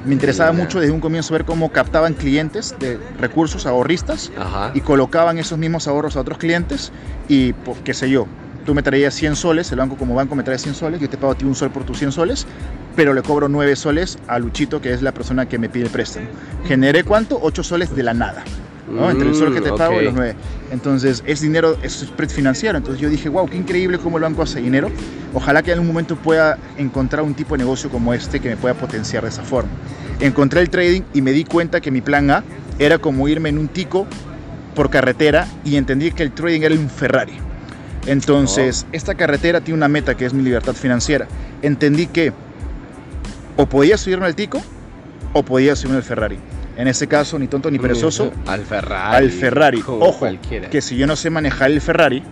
Me 0.06 0.14
interesaba 0.14 0.52
mucho 0.52 0.80
desde 0.80 0.92
un 0.92 1.00
comienzo 1.00 1.34
ver 1.34 1.46
cómo 1.46 1.72
captaban 1.72 2.14
clientes 2.14 2.76
de 2.80 3.00
recursos 3.20 3.66
ahorristas 3.66 4.32
y 4.74 4.82
colocaban 4.82 5.38
esos 5.38 5.58
mismos 5.58 5.88
ahorros 5.88 6.16
a 6.18 6.22
otros 6.22 6.38
clientes 6.38 6.92
y, 7.28 7.54
pues, 7.54 7.78
qué 7.84 7.94
sé 7.94 8.10
yo, 8.10 8.28
tú 8.66 8.74
me 8.74 8.84
traías 8.84 9.14
100 9.14 9.36
soles, 9.36 9.72
el 9.72 9.80
banco 9.80 9.96
como 9.96 10.16
banco 10.16 10.36
me 10.36 10.44
trae 10.44 10.58
100 10.58 10.76
soles, 10.76 11.02
yo 11.02 11.10
te 11.10 11.18
pago 11.18 11.34
a 11.34 11.36
ti 11.36 11.46
un 11.46 11.56
sol 11.56 11.72
por 11.72 11.84
tus 11.84 12.00
100 12.00 12.12
soles, 12.12 12.46
pero 12.96 13.14
le 13.14 13.22
cobro 13.22 13.48
9 13.48 13.76
soles 13.76 14.18
a 14.28 14.40
Luchito, 14.40 14.82
que 14.82 14.94
es 14.94 15.02
la 15.02 15.14
persona 15.14 15.48
que 15.48 15.58
me 15.58 15.70
pide 15.70 15.86
el 15.86 15.90
préstamo. 15.90 16.28
¿Generé 16.66 17.04
cuánto? 17.04 17.40
8 17.42 17.64
soles 17.64 17.96
de 17.96 18.04
la 18.04 18.14
nada. 18.14 18.44
Entre 18.88 19.30
el 19.30 19.36
sol 19.36 19.54
que 19.54 19.62
te 19.62 19.72
mm, 19.72 19.78
pago 19.78 20.02
y 20.02 20.06
los 20.06 20.14
nueve. 20.14 20.36
Entonces, 20.72 21.24
es 21.26 21.42
dinero, 21.42 21.78
es 21.82 22.02
spread 22.02 22.30
financiero. 22.30 22.78
Entonces 22.78 23.02
yo 23.02 23.10
dije, 23.10 23.30
wow, 23.30 23.48
qué 23.48 23.58
increíble 23.58 23.98
cómo 23.98 24.18
el 24.18 24.24
banco 24.24 24.42
hace 24.42 24.60
dinero. 24.60 24.92
Ojalá 25.34 25.64
que 25.64 25.72
en 25.72 25.80
algún 25.80 25.88
momento 25.88 26.16
pueda 26.16 26.58
encontrar 26.78 27.24
un 27.24 27.34
tipo 27.34 27.56
de 27.56 27.60
negocio 27.60 27.90
como 27.90 28.14
este 28.14 28.40
que 28.40 28.50
me 28.50 28.58
pueda 28.58 28.74
potenciar 28.74 29.24
de 29.24 29.30
esa 29.30 29.44
forma. 29.44 29.72
Encontré 30.20 30.62
el 30.62 30.70
trading 30.70 31.02
y 31.14 31.22
me 31.22 31.32
di 31.32 31.44
cuenta 31.44 31.82
que 31.82 31.92
mi 31.92 32.02
plan 32.02 32.30
A 32.30 32.44
era 32.78 32.98
como 32.98 33.28
irme 33.28 33.50
en 33.50 33.58
un 33.58 33.68
tico 33.68 34.06
por 34.76 34.90
carretera 34.90 35.48
y 35.64 35.76
entendí 35.76 36.12
que 36.12 36.24
el 36.24 36.32
trading 36.32 36.62
era 36.62 36.76
un 36.76 36.90
Ferrari. 36.90 37.34
Entonces, 38.06 38.86
oh. 38.86 38.90
esta 38.92 39.16
carretera 39.16 39.62
tiene 39.62 39.78
una 39.78 39.88
meta 39.88 40.16
que 40.16 40.26
es 40.26 40.34
mi 40.34 40.44
libertad 40.44 40.74
financiera. 40.74 41.28
Entendí 41.62 42.08
que 42.08 42.34
o 43.56 43.66
podía 43.66 43.98
subirme 43.98 44.26
al 44.26 44.36
tico 44.36 44.62
o 45.34 45.44
podía 45.44 45.76
subirme 45.76 45.98
al 45.98 46.04
Ferrari. 46.04 46.38
En 46.76 46.88
ese 46.88 47.08
caso, 47.08 47.38
ni 47.38 47.48
tonto 47.48 47.70
ni 47.70 47.80
perezoso. 47.80 48.32
Al 48.48 48.62
Ferrari. 48.62 49.16
Al 49.16 49.32
Ferrari. 49.32 49.84
Ojo, 49.86 50.28
que 50.72 50.82
si 50.82 50.98
yo 50.98 51.06
no 51.06 51.16
sé 51.16 51.30
manejar 51.30 51.72
el 51.72 51.82
Ferrari, 51.82 52.24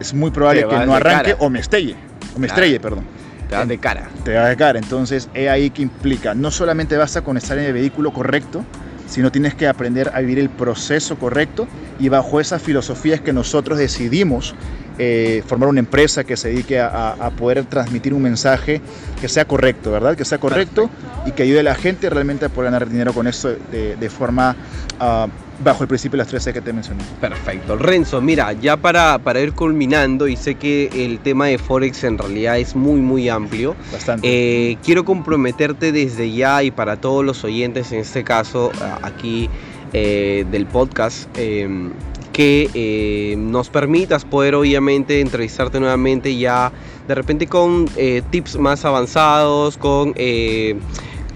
es 0.00 0.12
muy 0.12 0.30
probable 0.30 0.66
que 0.68 0.86
no 0.86 0.94
arranque 0.94 1.34
o 1.38 1.48
me 1.48 1.60
estelle. 1.60 1.96
O 2.34 2.38
me 2.38 2.46
estrelle, 2.46 2.78
perdón. 2.80 3.04
Te 3.48 3.54
vas 3.54 3.68
de 3.68 3.78
cara. 3.78 4.08
Te 4.24 4.34
vas 4.34 4.48
de 4.48 4.56
cara. 4.56 4.78
Entonces, 4.78 5.28
es 5.32 5.48
ahí 5.48 5.70
que 5.70 5.82
implica. 5.82 6.34
No 6.34 6.50
solamente 6.50 6.96
basta 6.96 7.22
con 7.22 7.36
estar 7.36 7.56
en 7.58 7.64
el 7.64 7.72
vehículo 7.72 8.12
correcto, 8.12 8.64
sino 9.06 9.30
tienes 9.30 9.54
que 9.54 9.68
aprender 9.68 10.10
a 10.14 10.20
vivir 10.20 10.38
el 10.38 10.50
proceso 10.50 11.16
correcto 11.16 11.66
y 11.98 12.08
bajo 12.08 12.40
esas 12.40 12.60
filosofías 12.60 13.20
que 13.20 13.32
nosotros 13.32 13.78
decidimos 13.78 14.54
eh, 14.98 15.42
formar 15.46 15.68
una 15.68 15.80
empresa 15.80 16.24
que 16.24 16.36
se 16.36 16.48
dedique 16.48 16.80
a, 16.80 17.30
poder 17.36 17.64
transmitir 17.64 18.14
un 18.14 18.22
mensaje 18.22 18.80
que 19.20 19.28
sea 19.28 19.44
correcto, 19.44 19.90
¿verdad? 19.90 20.16
Que 20.16 20.24
sea 20.24 20.38
correcto 20.38 20.88
y 21.26 21.32
que 21.32 21.42
ayude 21.42 21.60
a 21.60 21.62
la 21.64 21.74
gente 21.74 22.08
realmente 22.08 22.46
a 22.46 22.48
poder 22.48 22.70
ganar 22.70 22.88
dinero 22.88 23.12
con 23.12 23.26
esto 23.26 23.54
de, 23.70 24.10
forma 24.10 24.56
uh, 25.00 25.28
bajo 25.62 25.82
el 25.82 25.88
principio 25.88 26.16
de 26.16 26.18
las 26.18 26.28
13 26.28 26.52
que 26.52 26.60
te 26.60 26.72
mencioné. 26.72 27.02
Perfecto. 27.20 27.76
Renzo, 27.76 28.20
mira, 28.20 28.52
ya 28.52 28.76
para, 28.76 29.18
para 29.18 29.40
ir 29.40 29.52
culminando, 29.52 30.28
y 30.28 30.36
sé 30.36 30.54
que 30.54 30.88
el 30.94 31.18
tema 31.18 31.46
de 31.46 31.58
Forex 31.58 32.04
en 32.04 32.18
realidad 32.18 32.58
es 32.58 32.74
muy, 32.74 33.00
muy 33.00 33.28
amplio. 33.28 33.76
Bastante. 33.92 34.26
Eh, 34.26 34.78
quiero 34.84 35.04
comprometerte 35.04 35.92
desde 35.92 36.32
ya 36.32 36.62
y 36.62 36.70
para 36.70 36.96
todos 37.00 37.24
los 37.24 37.44
oyentes, 37.44 37.92
en 37.92 38.00
este 38.00 38.24
caso, 38.24 38.70
aquí 39.02 39.50
eh, 39.92 40.44
del 40.50 40.66
podcast, 40.66 41.28
em, 41.38 41.92
que 42.36 42.68
eh, 42.74 43.34
nos 43.38 43.70
permitas 43.70 44.26
poder 44.26 44.54
obviamente 44.54 45.22
entrevistarte 45.22 45.80
nuevamente 45.80 46.36
ya 46.36 46.70
de 47.08 47.14
repente 47.14 47.46
con 47.46 47.88
tips 48.30 48.58
más 48.58 48.84
avanzados, 48.84 49.78
con 49.78 50.12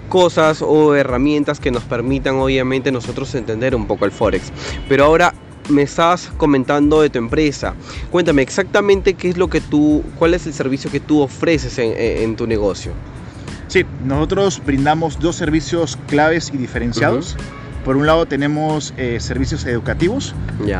cosas 0.09 0.61
o 0.61 0.93
herramientas 0.93 1.59
que 1.59 1.71
nos 1.71 1.83
permitan 1.83 2.35
obviamente 2.35 2.91
nosotros 2.91 3.33
entender 3.33 3.73
un 3.73 3.87
poco 3.87 4.05
el 4.05 4.11
forex. 4.11 4.51
Pero 4.87 5.05
ahora 5.05 5.33
me 5.69 5.81
estás 5.81 6.29
comentando 6.37 7.01
de 7.01 7.09
tu 7.09 7.17
empresa. 7.17 7.73
Cuéntame 8.11 8.41
exactamente 8.41 9.13
qué 9.15 9.29
es 9.29 9.37
lo 9.37 9.49
que 9.49 9.61
tú, 9.61 10.03
cuál 10.19 10.33
es 10.33 10.45
el 10.45 10.53
servicio 10.53 10.91
que 10.91 10.99
tú 10.99 11.21
ofreces 11.21 11.79
en, 11.79 12.35
tu 12.35 12.45
negocio. 12.45 12.91
Sí, 13.67 13.85
nosotros 14.03 14.61
brindamos 14.65 15.19
dos 15.19 15.35
servicios 15.37 15.97
claves 16.07 16.51
y 16.53 16.57
diferenciados. 16.57 17.37
Por 17.83 17.97
un 17.97 18.05
lado 18.05 18.25
tenemos 18.25 18.93
eh, 18.97 19.19
servicios 19.19 19.65
educativos, 19.65 20.35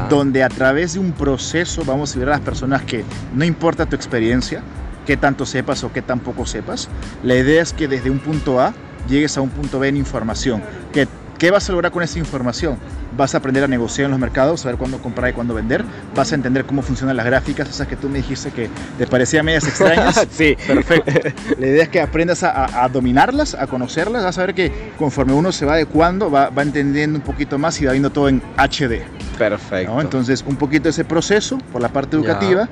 donde 0.09 0.43
a 0.43 0.49
través 0.49 0.93
de 0.93 0.99
un 0.99 1.13
proceso 1.13 1.83
vamos 1.85 2.11
a 2.11 2.13
ayudar 2.13 2.29
a 2.29 2.37
las 2.37 2.45
personas 2.45 2.83
que 2.83 3.03
no 3.33 3.43
importa 3.43 3.87
tu 3.87 3.95
experiencia, 3.95 4.61
qué 5.05 5.17
tanto 5.17 5.45
sepas 5.45 5.83
o 5.83 5.91
qué 5.91 6.01
tan 6.01 6.19
poco 6.19 6.45
sepas. 6.45 6.89
La 7.23 7.35
idea 7.35 7.61
es 7.61 7.73
que 7.73 7.87
desde 7.87 8.11
un 8.11 8.19
punto 8.19 8.59
A 8.59 8.73
llegues 9.09 9.35
a 9.37 9.41
un 9.41 9.49
punto 9.49 9.79
B 9.79 9.87
en 9.87 9.97
información, 9.97 10.61
que 10.93 11.07
¿Qué 11.41 11.49
vas 11.49 11.67
a 11.67 11.71
lograr 11.71 11.91
con 11.91 12.03
esa 12.03 12.19
información? 12.19 12.77
Vas 13.17 13.35
a 13.35 13.39
aprender 13.39 13.63
a 13.63 13.67
negociar 13.67 14.05
en 14.05 14.11
los 14.11 14.19
mercados, 14.19 14.61
saber 14.61 14.77
cuándo 14.77 15.01
comprar 15.01 15.31
y 15.31 15.33
cuándo 15.33 15.53
vender. 15.53 15.83
Vas 16.15 16.31
a 16.31 16.35
entender 16.35 16.65
cómo 16.65 16.81
funcionan 16.81 17.17
las 17.17 17.25
gráficas, 17.25 17.69
esas 17.69 17.87
que 17.87 17.95
tú 17.95 18.09
me 18.09 18.19
dijiste 18.19 18.51
que 18.51 18.69
te 18.97 19.07
parecían 19.07 19.45
medias 19.45 19.67
extrañas. 19.67 20.27
sí. 20.31 20.55
Perfecto. 20.65 21.11
La 21.59 21.67
idea 21.67 21.83
es 21.83 21.89
que 21.89 22.01
aprendas 22.01 22.43
a, 22.43 22.89
dominarlas, 22.91 23.55
a 23.55 23.67
conocerlas. 23.67 24.23
Vas 24.23 24.37
a 24.37 24.45
ver 24.45 24.55
que 24.55 24.91
conforme 24.97 25.33
uno 25.33 25.51
se 25.51 25.65
va 25.65 25.73
adecuando, 25.73 26.31
va, 26.31 26.49
va 26.49 26.61
entendiendo 26.61 27.17
un 27.17 27.23
poquito 27.23 27.57
más 27.57 27.79
y 27.81 27.85
va 27.85 27.91
viendo 27.91 28.11
todo 28.11 28.29
en 28.29 28.41
HD. 28.57 29.03
Perfecto. 29.37 29.99
Entonces, 29.99 30.43
un 30.47 30.55
poquito 30.55 30.89
ese 30.89 31.03
proceso 31.03 31.57
por 31.71 31.81
la 31.81 31.89
parte 31.89 32.15
educativa. 32.15 32.69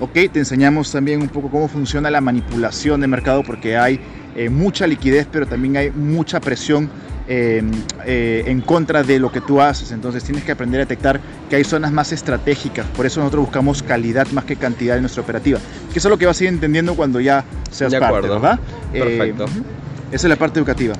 Ok, 0.00 0.12
te 0.32 0.38
enseñamos 0.38 0.90
también 0.92 1.20
un 1.20 1.28
poco 1.28 1.50
cómo 1.50 1.68
funciona 1.68 2.10
la 2.10 2.20
manipulación 2.20 3.00
de 3.00 3.06
mercado 3.06 3.42
porque 3.42 3.76
hay 3.76 4.00
eh, 4.34 4.48
mucha 4.48 4.86
liquidez, 4.86 5.26
pero 5.30 5.46
también 5.46 5.76
hay 5.76 5.90
mucha 5.90 6.40
presión 6.40 6.88
Em, 7.32 7.70
eh, 8.06 8.42
en 8.46 8.60
contra 8.60 9.04
de 9.04 9.20
lo 9.20 9.30
que 9.30 9.40
tú 9.40 9.60
haces. 9.60 9.92
Entonces 9.92 10.24
tienes 10.24 10.42
que 10.42 10.50
aprender 10.50 10.80
a 10.80 10.84
detectar 10.84 11.20
que 11.48 11.54
hay 11.54 11.62
zonas 11.62 11.92
más 11.92 12.10
estratégicas. 12.10 12.84
Por 12.88 13.06
eso 13.06 13.20
nosotros 13.20 13.44
buscamos 13.44 13.84
calidad 13.84 14.26
más 14.32 14.46
que 14.46 14.56
cantidad 14.56 14.96
en 14.96 15.02
nuestra 15.02 15.22
operativa. 15.22 15.60
Que 15.92 16.00
eso 16.00 16.08
es 16.08 16.10
lo 16.10 16.18
que 16.18 16.26
vas 16.26 16.40
a 16.40 16.42
ir 16.42 16.48
entendiendo 16.48 16.96
cuando 16.96 17.20
ya 17.20 17.44
seas 17.70 17.92
de 17.92 18.00
parte, 18.00 18.26
¿verdad? 18.26 18.58
Perfecto. 18.92 19.44
Eh, 19.44 19.62
esa 20.10 20.26
es 20.26 20.28
la 20.28 20.34
parte 20.34 20.58
educativa. 20.58 20.94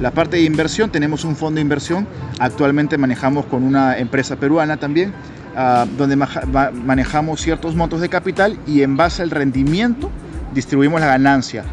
La 0.00 0.12
parte 0.12 0.38
de 0.38 0.44
inversión, 0.44 0.90
tenemos 0.90 1.24
un 1.24 1.36
fondo 1.36 1.56
de 1.56 1.60
inversión. 1.60 2.06
Actualmente 2.38 2.96
manejamos 2.96 3.44
con 3.44 3.62
una 3.62 3.98
empresa 3.98 4.36
peruana 4.36 4.78
también, 4.78 5.12
ah, 5.54 5.84
donde 5.98 6.16
manejamos 6.16 7.42
ciertos 7.42 7.74
montos 7.74 8.00
de 8.00 8.08
capital 8.08 8.58
y 8.66 8.80
en 8.80 8.96
base 8.96 9.20
al 9.20 9.28
rendimiento 9.28 10.10
distribuimos 10.54 11.02
la 11.02 11.08
ganancia 11.08 11.64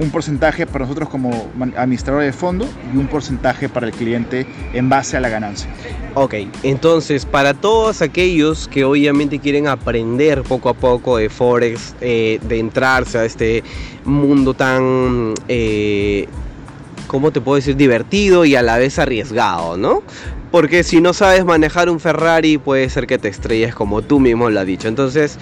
un 0.00 0.10
porcentaje 0.10 0.66
para 0.66 0.86
nosotros 0.86 1.08
como 1.08 1.50
administradores 1.76 2.34
de 2.34 2.38
fondo 2.38 2.66
y 2.92 2.96
un 2.96 3.06
porcentaje 3.06 3.68
para 3.68 3.86
el 3.86 3.92
cliente 3.92 4.46
en 4.72 4.88
base 4.88 5.16
a 5.16 5.20
la 5.20 5.28
ganancia. 5.28 5.70
Ok, 6.14 6.34
entonces 6.62 7.26
para 7.26 7.54
todos 7.54 8.02
aquellos 8.02 8.66
que 8.66 8.84
obviamente 8.84 9.38
quieren 9.38 9.68
aprender 9.68 10.42
poco 10.42 10.70
a 10.70 10.74
poco 10.74 11.18
de 11.18 11.28
Forex, 11.28 11.94
eh, 12.00 12.40
de 12.42 12.58
entrarse 12.58 13.18
a 13.18 13.24
este 13.24 13.62
mundo 14.04 14.54
tan... 14.54 15.34
Eh, 15.48 16.26
¿cómo 17.06 17.32
te 17.32 17.40
puedo 17.40 17.56
decir? 17.56 17.74
Divertido 17.74 18.44
y 18.44 18.54
a 18.54 18.62
la 18.62 18.78
vez 18.78 19.00
arriesgado, 19.00 19.76
¿no? 19.76 20.04
Porque 20.50 20.82
si 20.82 21.00
no 21.00 21.12
sabes 21.12 21.44
manejar 21.44 21.88
un 21.88 22.00
Ferrari, 22.00 22.58
puede 22.58 22.88
ser 22.90 23.06
que 23.06 23.18
te 23.18 23.28
estrelles 23.28 23.74
como 23.74 24.02
tú 24.02 24.18
mismo 24.18 24.50
lo 24.50 24.58
has 24.58 24.66
dicho. 24.66 24.88
Entonces, 24.88 25.38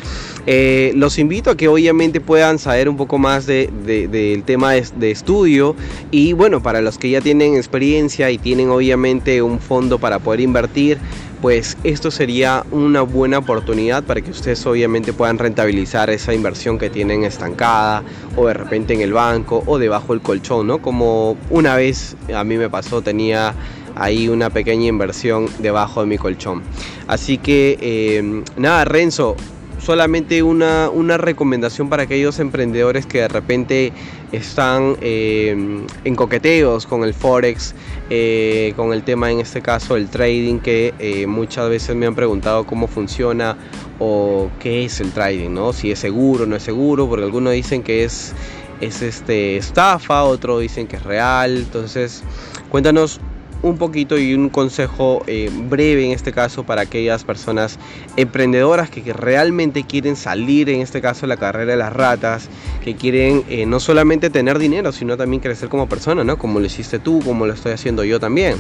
eh, 0.47 0.93
los 0.97 1.19
invito 1.19 1.51
a 1.51 1.57
que 1.57 1.69
obviamente 1.69 2.21
puedan 2.21 2.59
saber 2.59 2.91
un 2.91 2.99
poco 2.99 3.17
más 3.17 3.47
del 3.47 4.43
tema 4.45 4.73
de, 4.73 5.11
estudio. 5.11 5.75
Y 6.11 6.35
bueno, 6.35 6.63
para 6.63 6.83
los 6.83 6.99
que 6.99 7.09
ya 7.09 7.23
tienen 7.23 7.57
experiencia 7.57 8.31
y 8.31 8.37
tienen 8.37 8.69
obviamente 8.69 9.41
un 9.41 9.61
fondo 9.61 9.99
para 9.99 10.19
poder 10.19 10.41
invertir, 10.41 10.99
pues 11.41 11.79
esto 11.85 12.11
sería 12.11 12.67
una 12.71 13.03
buena 13.03 13.39
oportunidad 13.39 14.03
para 14.03 14.21
que 14.21 14.31
ustedes 14.31 14.65
obviamente 14.67 15.13
puedan 15.13 15.39
rentabilizar 15.39 16.11
esa 16.11 16.35
inversión 16.35 16.79
que 16.79 16.91
tienen 16.91 17.25
estancada 17.25 18.03
o 18.37 18.47
de 18.49 18.55
repente 18.55 18.95
en 18.95 19.01
el 19.01 19.13
banco 19.13 19.63
o 19.67 19.79
debajo 19.79 20.13
del 20.13 20.21
colchón, 20.21 20.67
¿no? 20.67 20.83
Como 20.83 21.37
una 21.49 21.77
vez 21.77 22.17
a 22.35 22.43
mí 22.45 22.57
me 22.57 22.69
pasó, 22.69 23.03
tenía 23.03 23.55
ahí 23.99 24.29
una 24.29 24.51
pequeña 24.51 24.87
inversión 24.87 25.47
debajo 25.59 26.01
de 26.01 26.07
mi 26.07 26.19
colchón. 26.19 26.63
Así 27.07 27.39
que 27.39 27.79
eh, 27.81 28.43
nada, 28.57 28.85
Renzo, 28.85 29.37
solamente 29.81 30.43
una, 30.43 30.89
una, 30.91 31.19
recomendación 31.19 31.89
para 31.89 32.05
aquellos 32.05 32.39
emprendedores 32.39 33.07
que 33.07 33.19
de 33.19 33.29
repente 33.29 33.93
están 34.33 34.97
eh, 35.01 35.85
en 36.05 36.15
coqueteos 36.15 36.87
con 36.87 37.05
el 37.05 37.15
forex, 37.15 37.75
eh, 38.11 38.73
con 38.77 38.93
el 38.93 39.03
tema 39.03 39.31
en 39.31 39.41
este 39.41 39.63
caso 39.63 39.97
el 39.97 40.09
trading, 40.09 40.59
que 40.59 41.25
muchas 41.29 41.69
veces 41.69 41.97
me 41.97 42.07
han 42.07 42.15
preguntado 42.15 42.67
cómo 42.67 42.87
funciona 42.87 43.57
o 43.99 44.51
qué 44.61 44.85
es 44.85 45.01
el 45.01 45.13
trading, 45.13 45.51
¿no? 45.51 45.73
Si 45.73 45.91
es 45.91 45.99
seguro 45.99 46.47
no 46.47 46.57
es 46.57 46.63
seguro, 46.63 47.09
porque 47.09 47.25
algunos 47.25 47.53
dicen 47.53 47.83
que 47.83 48.05
es, 48.05 48.33
es 48.81 49.03
este, 49.03 49.57
estafa, 49.57 50.25
otros 50.25 50.61
dicen 50.61 50.87
que 50.87 50.97
es 50.97 51.03
real. 51.03 51.57
Entonces, 51.57 52.23
cuéntanos 52.71 53.21
un 53.63 53.77
poquito 53.77 54.19
y 54.19 54.35
un 54.35 54.49
consejo 54.49 55.23
eh, 55.27 55.51
breve 55.53 56.07
en 56.07 56.13
este 56.13 56.33
caso 56.33 56.65
para 56.65 56.83
aquellas 56.83 57.25
personas 57.25 57.79
emprendedoras 58.17 58.91
que, 58.91 59.13
realmente 59.13 59.85
quieren 59.85 60.17
salir 60.17 60.69
en 60.69 60.81
este 60.81 61.01
caso 61.01 61.23
de 61.23 61.29
la 61.29 61.37
carrera 61.37 61.73
de 61.73 61.79
las 61.79 61.93
ratas, 61.93 62.49
que 62.85 62.95
quieren 62.95 63.43
eh, 63.49 63.67
no 63.67 63.81
solamente 63.81 64.31
tener 64.31 64.59
dinero, 64.59 64.93
sino 64.93 65.17
también 65.17 65.41
crecer 65.41 65.69
como 65.69 65.89
persona, 65.89 66.25
¿no? 66.25 66.39
Como 66.39 66.61
lo 66.61 66.67
hiciste 66.67 66.99
tú, 66.99 67.21
como 67.25 67.47
lo 67.47 67.55
estoy 67.55 67.73
haciendo 67.73 68.05
yo 68.05 68.21
también. 68.21 68.57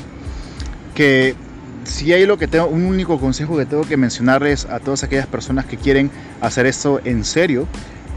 Que 0.94 1.34
si 1.84 2.12
hay 2.12 2.26
lo 2.26 2.38
que 2.38 2.48
tengo, 2.48 2.66
un 2.66 2.84
único 2.84 3.18
consejo 3.18 3.56
que 3.56 3.66
tengo 3.66 3.84
que 3.84 3.96
mencionarles 3.96 4.66
a 4.66 4.80
todas 4.80 5.02
aquellas 5.04 5.26
personas 5.26 5.66
que 5.66 5.76
quieren 5.76 6.11
hacer 6.40 6.66
esto 6.66 7.00
en 7.04 7.24
serio, 7.24 7.66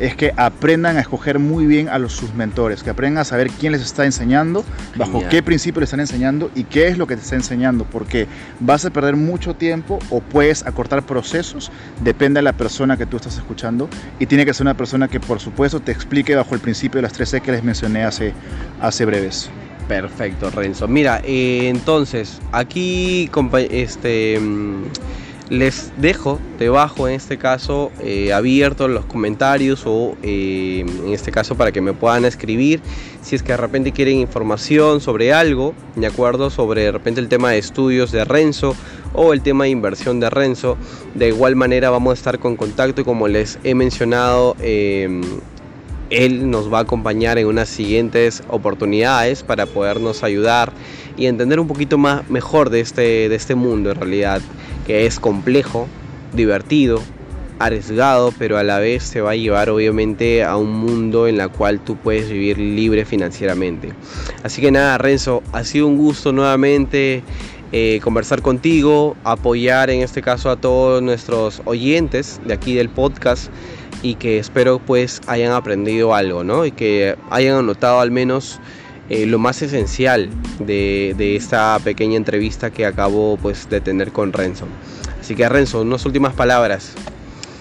es 0.01 0.15
que 0.15 0.33
aprendan 0.35 0.97
a 0.97 1.01
escoger 1.01 1.37
muy 1.37 1.67
bien 1.67 1.87
a 1.87 1.99
los, 1.99 2.13
sus 2.13 2.33
mentores, 2.33 2.81
que 2.81 2.89
aprendan 2.89 3.21
a 3.21 3.23
saber 3.23 3.51
quién 3.51 3.71
les 3.71 3.81
está 3.81 4.03
enseñando, 4.03 4.65
bajo 4.95 5.21
qué 5.29 5.43
principio 5.43 5.79
les 5.79 5.89
están 5.89 5.99
enseñando 5.99 6.49
y 6.55 6.63
qué 6.63 6.87
es 6.87 6.97
lo 6.97 7.05
que 7.05 7.15
te 7.15 7.21
está 7.21 7.35
enseñando, 7.35 7.85
porque 7.85 8.27
vas 8.59 8.83
a 8.83 8.89
perder 8.89 9.15
mucho 9.15 9.53
tiempo 9.55 9.99
o 10.09 10.19
puedes 10.19 10.65
acortar 10.65 11.03
procesos, 11.03 11.71
depende 12.03 12.39
de 12.39 12.43
la 12.43 12.53
persona 12.53 12.97
que 12.97 13.05
tú 13.05 13.17
estás 13.17 13.37
escuchando 13.37 13.87
y 14.19 14.25
tiene 14.25 14.43
que 14.43 14.55
ser 14.55 14.65
una 14.65 14.75
persona 14.75 15.07
que 15.07 15.19
por 15.19 15.39
supuesto 15.39 15.79
te 15.79 15.91
explique 15.91 16.33
bajo 16.35 16.55
el 16.55 16.61
principio 16.61 16.97
de 16.97 17.03
las 17.03 17.19
3C 17.19 17.41
que 17.41 17.51
les 17.51 17.63
mencioné 17.63 18.03
hace, 18.03 18.33
hace 18.81 19.05
breves. 19.05 19.51
Perfecto, 19.87 20.49
Renzo. 20.49 20.87
Mira, 20.87 21.21
eh, 21.23 21.67
entonces, 21.67 22.39
aquí 22.51 23.29
este 23.69 24.39
mm, 24.39 24.83
les 25.51 25.91
dejo 25.97 26.39
debajo 26.57 27.09
en 27.09 27.15
este 27.15 27.37
caso 27.37 27.91
eh, 28.01 28.31
abiertos 28.31 28.89
los 28.89 29.03
comentarios 29.03 29.83
o 29.85 30.15
eh, 30.23 30.85
en 30.87 31.11
este 31.11 31.29
caso 31.33 31.55
para 31.55 31.73
que 31.73 31.81
me 31.81 31.91
puedan 31.91 32.23
escribir 32.23 32.79
si 33.21 33.35
es 33.35 33.43
que 33.43 33.51
de 33.51 33.57
repente 33.57 33.91
quieren 33.91 34.17
información 34.19 35.01
sobre 35.01 35.33
algo, 35.33 35.73
de 35.97 36.07
acuerdo, 36.07 36.49
sobre 36.49 36.83
de 36.83 36.93
repente 36.93 37.19
el 37.19 37.27
tema 37.27 37.51
de 37.51 37.57
estudios 37.57 38.13
de 38.13 38.23
Renzo 38.23 38.77
o 39.11 39.33
el 39.33 39.41
tema 39.41 39.65
de 39.65 39.71
inversión 39.71 40.21
de 40.21 40.29
Renzo. 40.29 40.77
De 41.15 41.27
igual 41.27 41.57
manera 41.57 41.89
vamos 41.89 42.11
a 42.11 42.13
estar 42.13 42.39
con 42.39 42.55
contacto 42.55 43.01
y 43.01 43.03
como 43.03 43.27
les 43.27 43.59
he 43.65 43.75
mencionado, 43.75 44.55
em, 44.61 45.21
él 46.09 46.49
nos 46.49 46.71
va 46.71 46.79
a 46.79 46.81
acompañar 46.81 47.37
en 47.37 47.47
unas 47.47 47.67
siguientes 47.67 48.41
oportunidades 48.47 49.43
para 49.43 49.65
podernos 49.65 50.23
ayudar 50.23 50.71
y 51.17 51.25
entender 51.25 51.59
un 51.59 51.67
poquito 51.67 51.97
más 51.97 52.29
mejor 52.29 52.69
de 52.69 52.79
este, 52.79 53.27
de 53.27 53.35
este 53.35 53.53
mundo 53.53 53.91
en 53.91 53.97
realidad 53.97 54.41
que 54.85 55.05
es 55.05 55.19
complejo, 55.19 55.87
divertido, 56.33 57.01
arriesgado, 57.59 58.33
pero 58.37 58.57
a 58.57 58.63
la 58.63 58.79
vez 58.79 59.03
se 59.03 59.21
va 59.21 59.31
a 59.31 59.35
llevar 59.35 59.69
obviamente 59.69 60.43
a 60.43 60.57
un 60.57 60.71
mundo 60.71 61.27
en 61.27 61.37
la 61.37 61.47
cual 61.47 61.79
tú 61.79 61.95
puedes 61.95 62.29
vivir 62.29 62.57
libre 62.57 63.05
financieramente. 63.05 63.93
Así 64.43 64.61
que 64.61 64.71
nada, 64.71 64.97
Renzo, 64.97 65.43
ha 65.51 65.63
sido 65.63 65.87
un 65.87 65.97
gusto 65.97 66.31
nuevamente 66.31 67.23
eh, 67.71 67.99
conversar 68.03 68.41
contigo, 68.41 69.15
apoyar 69.23 69.89
en 69.89 70.01
este 70.01 70.21
caso 70.21 70.49
a 70.49 70.57
todos 70.57 71.01
nuestros 71.01 71.61
oyentes 71.65 72.41
de 72.45 72.53
aquí 72.53 72.73
del 72.73 72.89
podcast 72.89 73.49
y 74.01 74.15
que 74.15 74.39
espero 74.39 74.79
pues 74.79 75.21
hayan 75.27 75.53
aprendido 75.53 76.15
algo, 76.15 76.43
¿no? 76.43 76.65
Y 76.65 76.71
que 76.71 77.15
hayan 77.29 77.57
anotado 77.57 77.99
al 77.99 78.11
menos 78.11 78.59
eh, 79.11 79.25
lo 79.25 79.39
más 79.39 79.61
esencial 79.61 80.29
de, 80.59 81.35
esta 81.35 81.77
pequeña 81.83 82.15
entrevista 82.15 82.71
que 82.71 82.85
acabo 82.85 83.35
pues, 83.35 83.69
de 83.69 83.81
tener 83.81 84.13
con 84.13 84.31
Renzo. 84.31 84.67
Así 85.19 85.35
que 85.35 85.47
Renzo, 85.49 85.81
unas 85.81 86.05
últimas 86.05 86.33
palabras. 86.33 86.93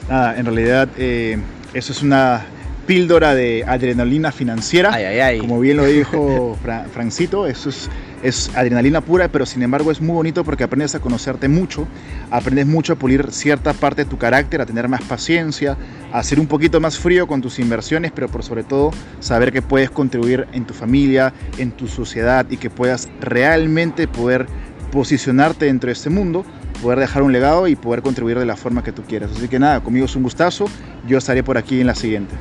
Nada, 0.08 0.38
en 0.38 0.44
realidad 0.46 0.88
eh, 0.96 1.38
eso 1.74 1.92
es 1.92 2.02
una 2.02 2.46
píldora 2.86 3.34
de 3.34 3.64
adrenalina 3.66 4.30
financiera. 4.30 4.96
Como 5.40 5.58
bien 5.58 5.78
lo 5.78 5.86
dijo 5.86 6.56
Francito, 6.92 7.48
eso 7.48 7.70
es, 7.70 7.90
es, 8.22 8.50
adrenalina 8.54 9.00
pura, 9.00 9.28
pero 9.28 9.46
sin 9.46 9.62
embargo 9.62 9.90
es 9.90 10.00
muy 10.00 10.14
bonito 10.14 10.44
porque 10.44 10.64
aprendes 10.64 10.94
a 10.94 11.00
conocerte 11.00 11.48
mucho, 11.48 11.86
aprendes 12.30 12.66
mucho 12.66 12.94
a 12.94 12.96
pulir 12.96 13.30
cierta 13.30 13.72
parte 13.72 14.04
de 14.04 14.10
tu 14.10 14.18
carácter, 14.18 14.60
a 14.60 14.66
tener 14.66 14.88
más 14.88 15.02
paciencia, 15.02 15.76
a 16.12 16.22
ser 16.22 16.40
un 16.40 16.46
poquito 16.46 16.80
más 16.80 16.98
frío 16.98 17.26
con 17.26 17.40
tus 17.40 17.58
inversiones, 17.58 18.12
pero 18.12 18.28
por 18.28 18.42
sobre 18.42 18.64
todo 18.64 18.90
saber 19.20 19.52
que 19.52 19.62
puedes 19.62 19.90
contribuir 19.90 20.46
en 20.52 20.64
tu 20.64 20.74
familia, 20.74 21.32
en 21.58 21.72
tu 21.72 21.86
sociedad 21.86 22.46
y 22.50 22.56
que 22.56 22.70
puedas 22.70 23.08
realmente 23.20 24.08
poder 24.08 24.46
posicionarte 24.92 25.66
dentro 25.66 25.88
de 25.88 25.92
este 25.92 26.10
mundo 26.10 26.44
poder 26.80 26.98
dejar 26.98 27.22
un 27.22 27.32
legado 27.32 27.68
y 27.68 27.76
poder 27.76 28.02
contribuir 28.02 28.38
de 28.38 28.46
la 28.46 28.56
forma 28.56 28.82
que 28.82 28.92
tú 28.92 29.02
quieras. 29.02 29.30
Así 29.36 29.48
que 29.48 29.58
nada, 29.58 29.80
conmigo 29.80 30.06
es 30.06 30.16
un 30.16 30.22
gustazo, 30.22 30.66
yo 31.06 31.18
estaré 31.18 31.42
por 31.42 31.58
aquí 31.58 31.80
en 31.80 31.86
la 31.86 31.94
siguiente. 31.94 32.34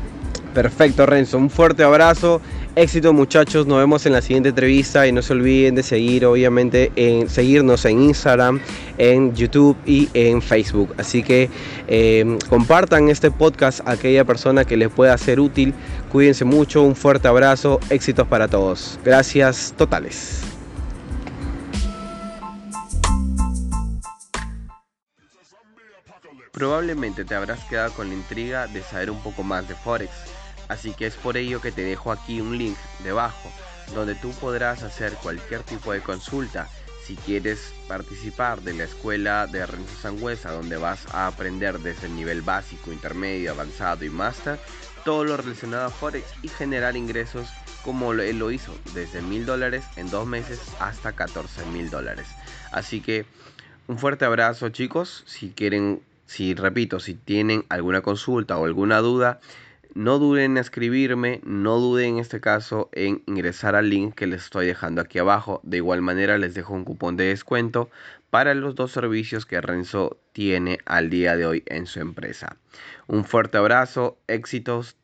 Perfecto, 0.53 1.05
Renzo. 1.05 1.37
Un 1.37 1.49
fuerte 1.49 1.83
abrazo. 1.83 2.41
Éxito, 2.75 3.13
muchachos. 3.13 3.67
Nos 3.67 3.77
vemos 3.77 4.05
en 4.05 4.13
la 4.13 4.21
siguiente 4.21 4.49
entrevista 4.49 5.05
y 5.07 5.11
no 5.11 5.21
se 5.21 5.33
olviden 5.33 5.75
de 5.75 5.83
seguir, 5.83 6.25
obviamente, 6.25 6.91
en 6.95 7.29
seguirnos 7.29 7.85
en 7.85 8.01
Instagram, 8.01 8.59
en 8.97 9.35
YouTube 9.35 9.77
y 9.85 10.09
en 10.13 10.41
Facebook. 10.41 10.93
Así 10.97 11.23
que 11.23 11.49
eh, 11.87 12.37
compartan 12.49 13.09
este 13.09 13.31
podcast 13.31 13.81
a 13.87 13.91
aquella 13.91 14.25
persona 14.25 14.65
que 14.65 14.77
les 14.77 14.89
pueda 14.89 15.17
ser 15.17 15.39
útil. 15.39 15.73
Cuídense 16.11 16.45
mucho. 16.45 16.81
Un 16.83 16.95
fuerte 16.95 17.27
abrazo. 17.27 17.79
Éxitos 17.89 18.27
para 18.27 18.47
todos. 18.47 18.99
Gracias 19.03 19.73
totales. 19.77 20.48
Probablemente 26.59 27.23
te 27.23 27.35
habrás 27.35 27.63
quedado 27.63 27.93
con 27.93 28.09
la 28.09 28.15
intriga 28.15 28.67
de 28.67 28.83
saber 28.83 29.09
un 29.11 29.23
poco 29.23 29.43
más 29.43 29.65
de 29.69 29.75
Forex 29.75 30.11
Así 30.67 30.91
que 30.91 31.05
es 31.05 31.15
por 31.15 31.37
ello 31.37 31.61
que 31.61 31.71
te 31.71 31.83
dejo 31.83 32.11
aquí 32.11 32.41
un 32.41 32.57
link 32.57 32.75
debajo 33.01 33.49
donde 33.95 34.13
tú 34.13 34.31
podrás 34.31 34.83
hacer 34.83 35.13
cualquier 35.13 35.63
tipo 35.63 35.93
de 35.93 36.01
consulta. 36.01 36.67
Si 37.05 37.15
quieres 37.15 37.73
participar 37.87 38.61
de 38.61 38.73
la 38.73 38.83
escuela 38.83 39.47
de 39.47 39.65
Renzo 39.65 40.01
Sangüesa 40.01 40.51
donde 40.51 40.75
vas 40.75 41.07
a 41.13 41.27
aprender 41.27 41.79
desde 41.79 42.07
el 42.07 42.15
nivel 42.17 42.41
básico, 42.41 42.91
intermedio, 42.91 43.51
avanzado 43.51 44.03
y 44.03 44.09
máster 44.09 44.59
todo 45.05 45.23
lo 45.23 45.37
relacionado 45.37 45.85
a 45.85 45.89
Forex 45.89 46.27
y 46.41 46.49
generar 46.49 46.97
ingresos 46.97 47.47
como 47.83 48.11
él 48.11 48.37
lo 48.37 48.51
hizo 48.51 48.75
desde 48.93 49.21
mil 49.21 49.45
dólares 49.45 49.85
en 49.95 50.09
dos 50.09 50.27
meses 50.27 50.59
hasta 50.81 51.13
14 51.13 51.65
mil 51.67 51.89
dólares. 51.89 52.27
Así 52.73 52.99
que 52.99 53.25
un 53.89 53.97
fuerte 53.97 54.23
abrazo 54.25 54.69
chicos. 54.69 55.23
Si 55.25 55.49
quieren, 55.49 56.03
si 56.29 56.53
repito, 56.53 56.99
si 56.99 57.15
tienen 57.15 57.65
alguna 57.69 58.01
consulta 58.01 58.55
o 58.59 58.65
alguna 58.65 58.99
duda, 58.99 59.39
no 59.95 60.19
duden 60.19 60.51
en 60.51 60.57
escribirme, 60.59 61.41
no 61.43 61.79
duden 61.79 62.13
en 62.13 62.19
este 62.19 62.39
caso 62.39 62.87
en 62.91 63.23
ingresar 63.25 63.75
al 63.75 63.89
link 63.89 64.13
que 64.13 64.27
les 64.27 64.43
estoy 64.43 64.67
dejando 64.67 65.01
aquí 65.01 65.17
abajo. 65.17 65.59
De 65.63 65.77
igual 65.77 66.03
manera 66.03 66.37
les 66.37 66.53
dejo 66.53 66.75
un 66.75 66.85
cupón 66.85 67.17
de 67.17 67.23
descuento 67.23 67.89
para 68.29 68.53
los 68.53 68.75
dos 68.75 68.91
servicios 68.91 69.47
que 69.47 69.59
Renzo 69.59 70.19
tiene 70.31 70.77
al 70.85 71.09
día 71.09 71.35
de 71.35 71.47
hoy 71.47 71.63
en 71.65 71.87
su 71.87 71.99
empresa. 71.99 72.57
Un 73.07 73.25
fuerte 73.25 73.57
abrazo, 73.57 74.19
éxitos. 74.27 74.99